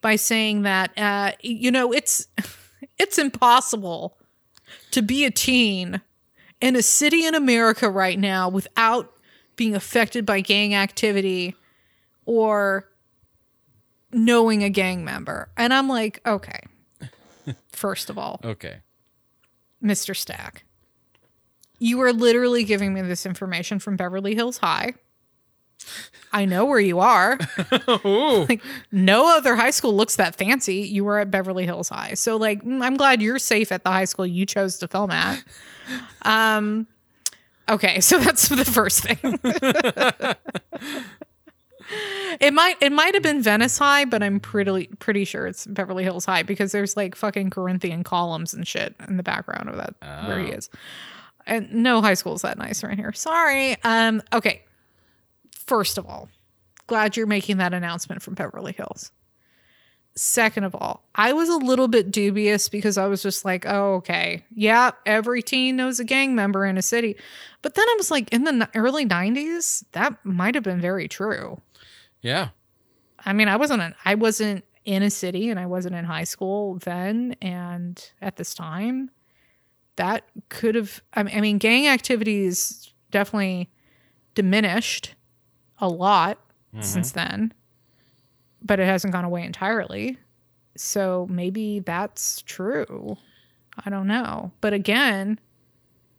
[0.00, 2.26] by saying that uh, you know it's
[2.98, 4.18] it's impossible
[4.90, 6.00] to be a teen
[6.60, 9.12] in a city in America right now without
[9.56, 11.54] being affected by gang activity
[12.26, 12.88] or
[14.12, 15.48] knowing a gang member.
[15.56, 16.60] And I'm like, okay.
[17.72, 18.78] First of all, Okay.
[19.82, 20.14] Mr.
[20.16, 20.64] Stack,
[21.78, 24.94] you are literally giving me this information from Beverly Hills High.
[26.32, 27.38] I know where you are.
[28.04, 28.62] Like
[28.92, 30.76] no other high school looks that fancy.
[30.76, 32.14] You were at Beverly Hills High.
[32.14, 35.10] So like mm, I'm glad you're safe at the high school you chose to film
[35.10, 35.42] at.
[36.22, 36.86] Um
[37.68, 39.38] okay, so that's the first thing.
[42.40, 46.04] it might it might have been Venice High, but I'm pretty pretty sure it's Beverly
[46.04, 49.94] Hills High because there's like fucking Corinthian columns and shit in the background of that
[50.28, 50.56] where he Oh.
[50.56, 50.68] is.
[51.46, 53.12] And no high school is that nice right here.
[53.12, 53.76] Sorry.
[53.82, 54.62] Um okay.
[55.68, 56.30] First of all,
[56.86, 59.12] glad you're making that announcement from Beverly Hills.
[60.16, 63.96] Second of all, I was a little bit dubious because I was just like, oh,
[63.96, 64.46] okay.
[64.50, 67.16] Yeah, every teen knows a gang member in a city.
[67.60, 71.60] But then I was like, in the early 90s, that might have been very true.
[72.22, 72.48] Yeah.
[73.26, 76.24] I mean, I wasn't in, I wasn't in a city and I wasn't in high
[76.24, 79.10] school then and at this time.
[79.96, 83.68] That could have I mean gang activities definitely
[84.34, 85.14] diminished
[85.80, 86.38] a lot
[86.80, 87.28] since mm-hmm.
[87.28, 87.54] then.
[88.62, 90.18] But it hasn't gone away entirely.
[90.76, 93.16] So maybe that's true.
[93.84, 94.52] I don't know.
[94.60, 95.38] But again,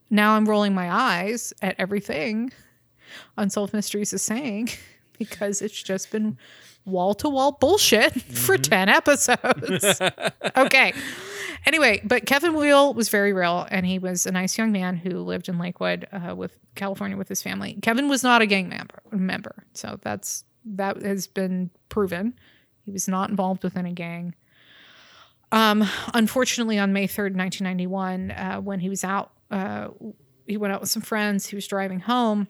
[0.10, 2.52] now I'm rolling my eyes at everything
[3.38, 4.70] Unsolved Mysteries is saying
[5.18, 6.38] because it's just been
[6.86, 10.02] wall to wall bullshit for 10 episodes.
[10.58, 10.94] okay.
[11.66, 15.22] Anyway, but Kevin Wheel was very real and he was a nice young man who
[15.22, 17.78] lived in Lakewood uh, with California with his family.
[17.82, 19.66] Kevin was not a gang member, member.
[19.74, 22.40] So that's that has been proven.
[22.86, 24.36] He was not involved with any gang.
[25.52, 29.90] Um, unfortunately, on May 3rd, 1991, uh, when he was out, uh,
[30.48, 31.48] he went out with some friends.
[31.48, 32.48] He was driving home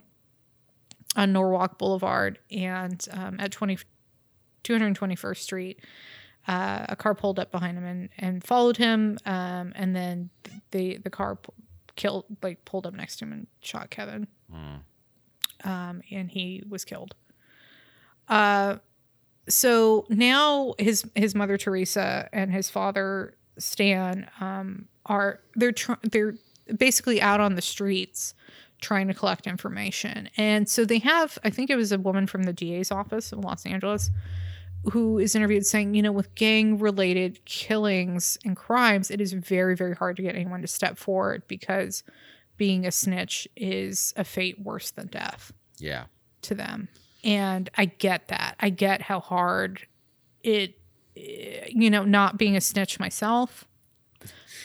[1.16, 3.78] on Norwalk Boulevard and um, at 20,
[4.70, 5.80] 221st Street.
[6.48, 9.18] uh, a car pulled up behind him and, and followed him.
[9.26, 10.30] Um, and then
[10.72, 11.52] the the car p-
[11.96, 14.28] killed, like pulled up next to him and shot Kevin.
[14.54, 14.80] Mm.
[15.70, 17.16] Um, and he was killed.
[18.28, 18.78] Uh,
[19.48, 26.36] so now his his mother Teresa and his father Stan um, are they're tr- they're
[26.78, 28.34] basically out on the streets
[28.82, 30.30] trying to collect information.
[30.38, 33.42] And so they have, I think it was a woman from the DA's office in
[33.42, 34.10] Los Angeles
[34.92, 39.76] who is interviewed saying, you know, with gang related killings and crimes, it is very,
[39.76, 42.04] very hard to get anyone to step forward because
[42.58, 46.06] being a snitch is a fate worse than death Yeah.
[46.44, 46.88] to them.
[47.24, 48.56] And I get that.
[48.60, 49.86] I get how hard
[50.44, 50.78] it,
[51.18, 53.66] eh, you know, not being a snitch myself.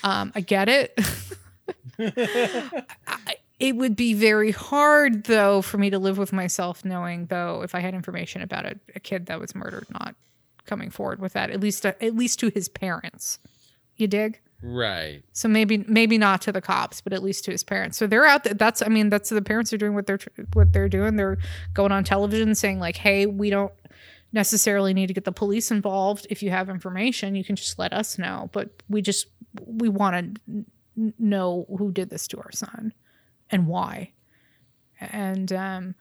[0.05, 0.99] Um, I get it.
[3.07, 7.63] I, it would be very hard, though, for me to live with myself knowing, though,
[7.63, 10.15] if I had information about a, a kid that was murdered, not
[10.67, 13.39] coming forward with that, at least, uh, at least to his parents.
[13.97, 14.39] You dig?
[14.61, 15.23] Right.
[15.33, 17.97] So maybe maybe not to the cops, but at least to his parents.
[17.97, 18.53] So they're out there.
[18.53, 20.21] That's I mean that's the parents are doing what they're
[20.53, 21.17] what they're doing.
[21.17, 21.39] They're
[21.75, 23.73] going on television saying like, "Hey, we don't
[24.33, 26.27] necessarily need to get the police involved.
[26.31, 28.49] If you have information, you can just let us know.
[28.53, 29.27] But we just
[29.67, 32.95] we want to n- know who did this to our son
[33.51, 34.13] and why."
[35.01, 35.95] And um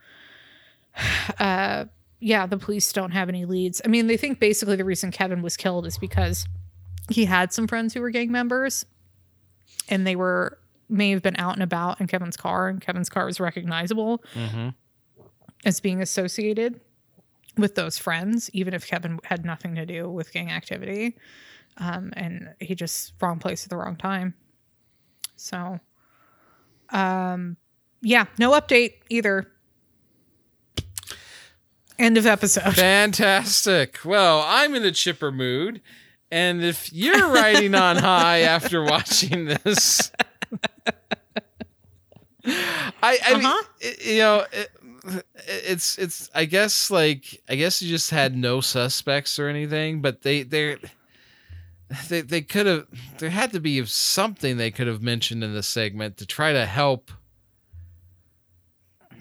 [1.40, 1.86] uh
[2.20, 3.82] yeah, the police don't have any leads.
[3.84, 6.48] I mean, they think basically the reason Kevin was killed is because
[7.12, 8.86] he had some friends who were gang members
[9.90, 13.26] and they were may have been out and about in Kevin's car and Kevin's car
[13.26, 14.70] was recognizable Mm-hmm.
[15.66, 16.80] as being associated
[17.58, 21.18] with those friends even if Kevin had nothing to do with gang activity
[21.78, 24.34] um, and he just wrong place at the wrong time
[25.36, 25.80] so
[26.94, 27.58] um
[28.02, 29.48] yeah no update either
[32.00, 34.00] end of episode Fantastic.
[34.04, 35.82] Well, I'm in a chipper mood.
[36.32, 40.12] And if you're riding on high after watching this,
[42.46, 43.64] I, I mean, Uh-huh.
[43.80, 44.72] it- you know, it,
[45.46, 46.30] it's it's.
[46.34, 50.78] I guess like I guess you just had no suspects or anything, but they they
[52.10, 52.88] they they could have.
[53.20, 56.66] There had to be something they could have mentioned in the segment to try to
[56.66, 57.12] help.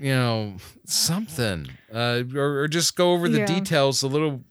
[0.00, 3.46] You know, something, uh, or, or just go over the Yeah.
[3.46, 4.42] details a little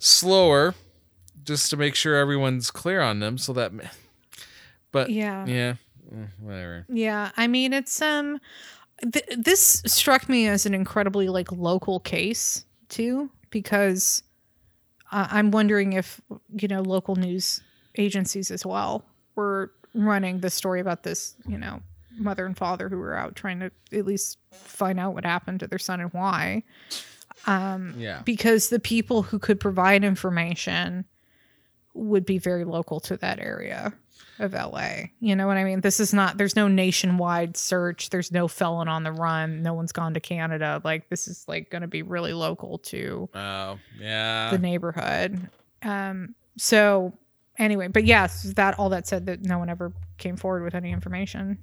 [0.00, 0.74] slower,
[1.44, 3.38] just to make sure everyone's clear on them.
[3.38, 3.70] So that,
[4.90, 5.74] but yeah yeah,
[6.12, 6.86] eh, whatever.
[6.88, 8.40] Yeah, I mean it's um
[9.12, 14.22] th- this struck me as an incredibly like local case too because
[15.12, 16.20] uh, I'm wondering if
[16.54, 17.60] you know local news
[17.96, 19.04] agencies as well
[19.34, 21.80] were running the story about this, you know,
[22.18, 25.66] mother and father who were out trying to at least find out what happened to
[25.66, 26.62] their son and why.
[27.46, 28.22] Um Yeah.
[28.24, 31.04] because the people who could provide information
[31.94, 33.92] would be very local to that area
[34.38, 35.06] of LA.
[35.20, 35.80] You know what I mean?
[35.80, 39.92] This is not there's no nationwide search, there's no felon on the run, no one's
[39.92, 40.80] gone to Canada.
[40.84, 44.50] Like this is like going to be really local to Oh, yeah.
[44.50, 45.48] the neighborhood.
[45.82, 47.12] Um so
[47.58, 50.92] anyway, but yes, that all that said that no one ever came forward with any
[50.92, 51.58] information.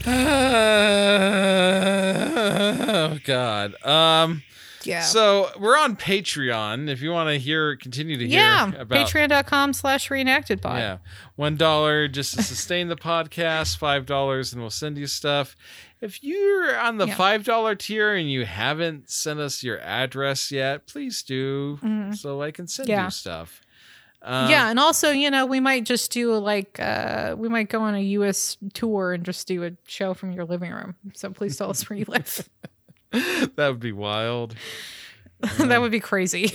[1.82, 3.74] oh God.
[3.84, 4.42] Um.
[4.84, 5.02] Yeah.
[5.02, 6.88] So we're on Patreon.
[6.88, 10.78] If you want to hear, continue to hear yeah, about patreon.com slash reenacted pod.
[10.78, 10.98] Yeah.
[11.36, 15.56] One dollar just to sustain the podcast, five dollars and we'll send you stuff.
[16.00, 17.14] If you're on the Yeah.
[17.14, 22.16] five dollar tier and you haven't sent us your address yet, please do Mhm.
[22.16, 23.04] so I can send Yeah.
[23.04, 23.60] you stuff.
[24.22, 27.80] Um, yeah, and also, you know, we might just do like uh we might go
[27.82, 30.94] on a US tour and just do a show from your living room.
[31.14, 32.48] So please tell us where you live.
[33.56, 34.54] that would be wild.
[35.58, 36.42] that would be crazy.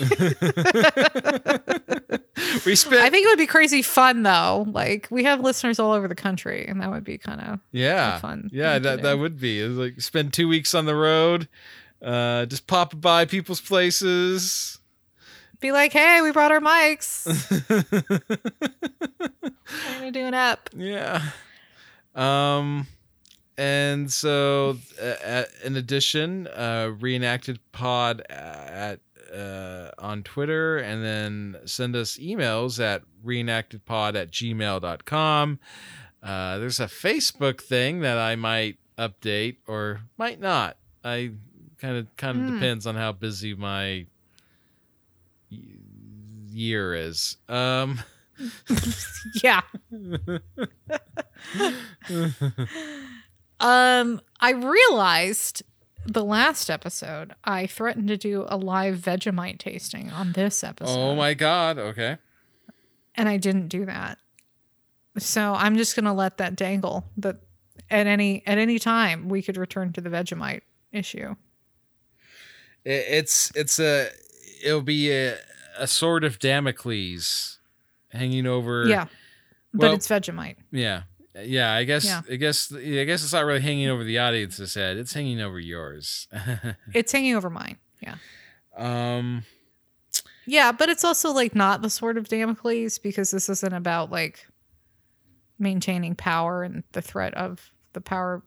[2.65, 4.65] we spent I think it would be crazy fun though.
[4.69, 8.19] Like we have listeners all over the country and that would be kind of yeah
[8.19, 11.47] fun yeah that, that would be It's like spend two weeks on the road
[12.01, 14.77] uh just pop by people's places
[15.65, 17.25] be like, "Hey, we brought our mics.
[19.99, 21.21] We're to do an app." yeah
[22.13, 22.87] um
[23.57, 28.99] and so uh, in addition uh reenacted pod at
[29.33, 35.59] uh on twitter and then send us emails at reenactedpod at gmail.com
[36.23, 41.31] uh there's a facebook thing that i might update or might not i
[41.79, 42.53] kind of kind of Hmm.
[42.55, 44.05] depends on how busy my
[45.49, 47.99] year is um
[49.43, 49.61] Yeah.
[53.59, 55.63] um I realized
[56.05, 60.91] the last episode, I threatened to do a live Vegemite tasting on this episode.
[60.97, 61.77] Oh my god.
[61.79, 62.17] Okay.
[63.15, 64.19] and I didn't do that.
[65.17, 67.05] So I'm just gonna let that dangle.
[67.17, 67.37] That
[67.89, 71.35] at any at any time we could return to the Vegemite issue.
[72.83, 74.09] It's it's a
[74.63, 75.37] it'll be a,
[75.77, 77.59] a sword of Damocles
[78.09, 78.85] hanging over.
[78.87, 79.05] yeah,
[79.73, 80.57] but well- it's Vegemite.
[80.71, 81.03] Yeah.
[81.43, 82.21] Yeah, I guess Yeah.
[82.29, 84.97] I guess I guess it's not really hanging over the audience's head.
[84.97, 86.27] It's hanging over yours.
[86.93, 87.77] It's hanging over mine.
[88.01, 88.15] Yeah,
[88.77, 89.43] um
[90.45, 94.47] yeah, but it's also like not the sword of Damocles because this isn't about like
[95.57, 98.43] maintaining power and the threat of the power.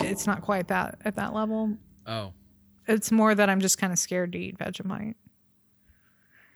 [0.00, 1.76] It's not quite that at that level.
[2.06, 2.32] oh.
[2.86, 5.14] It's more that I'm just kind of scared to eat Vegemite.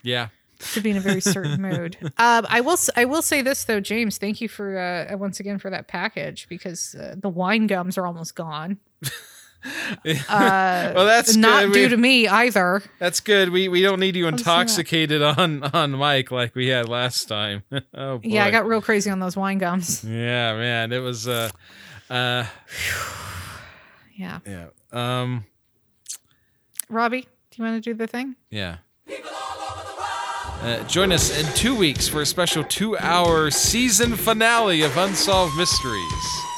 [0.03, 0.29] Yeah.
[0.75, 1.97] To be in a very certain mood.
[2.19, 2.73] Um, I will.
[2.75, 4.19] s- I will say this though, James.
[4.19, 8.07] Thank you for uh, once again for that package because uh, the wine gums are
[8.07, 8.79] almost gone.
[9.65, 11.73] Uh, Well, that's not good.
[11.73, 12.83] due We- to me either.
[12.99, 13.51] That's good.
[13.51, 14.51] We we don't need you Let's do that.
[14.51, 17.63] intoxicated on on mic like we had last time.
[17.95, 18.21] oh boy.
[18.25, 20.03] Yeah, I got real crazy on those wine gums.
[20.03, 20.91] Yeah, man.
[20.93, 21.51] It was uh
[22.11, 22.45] uh
[24.17, 24.67] Yeah, yeah.
[24.93, 25.45] Um
[26.89, 28.35] Robey, do you want to do the thing?
[28.51, 28.79] yeah.
[30.63, 35.57] Uh, join us in two weeks for a special two hour season finale of Unsolved
[35.57, 36.52] Mysteries.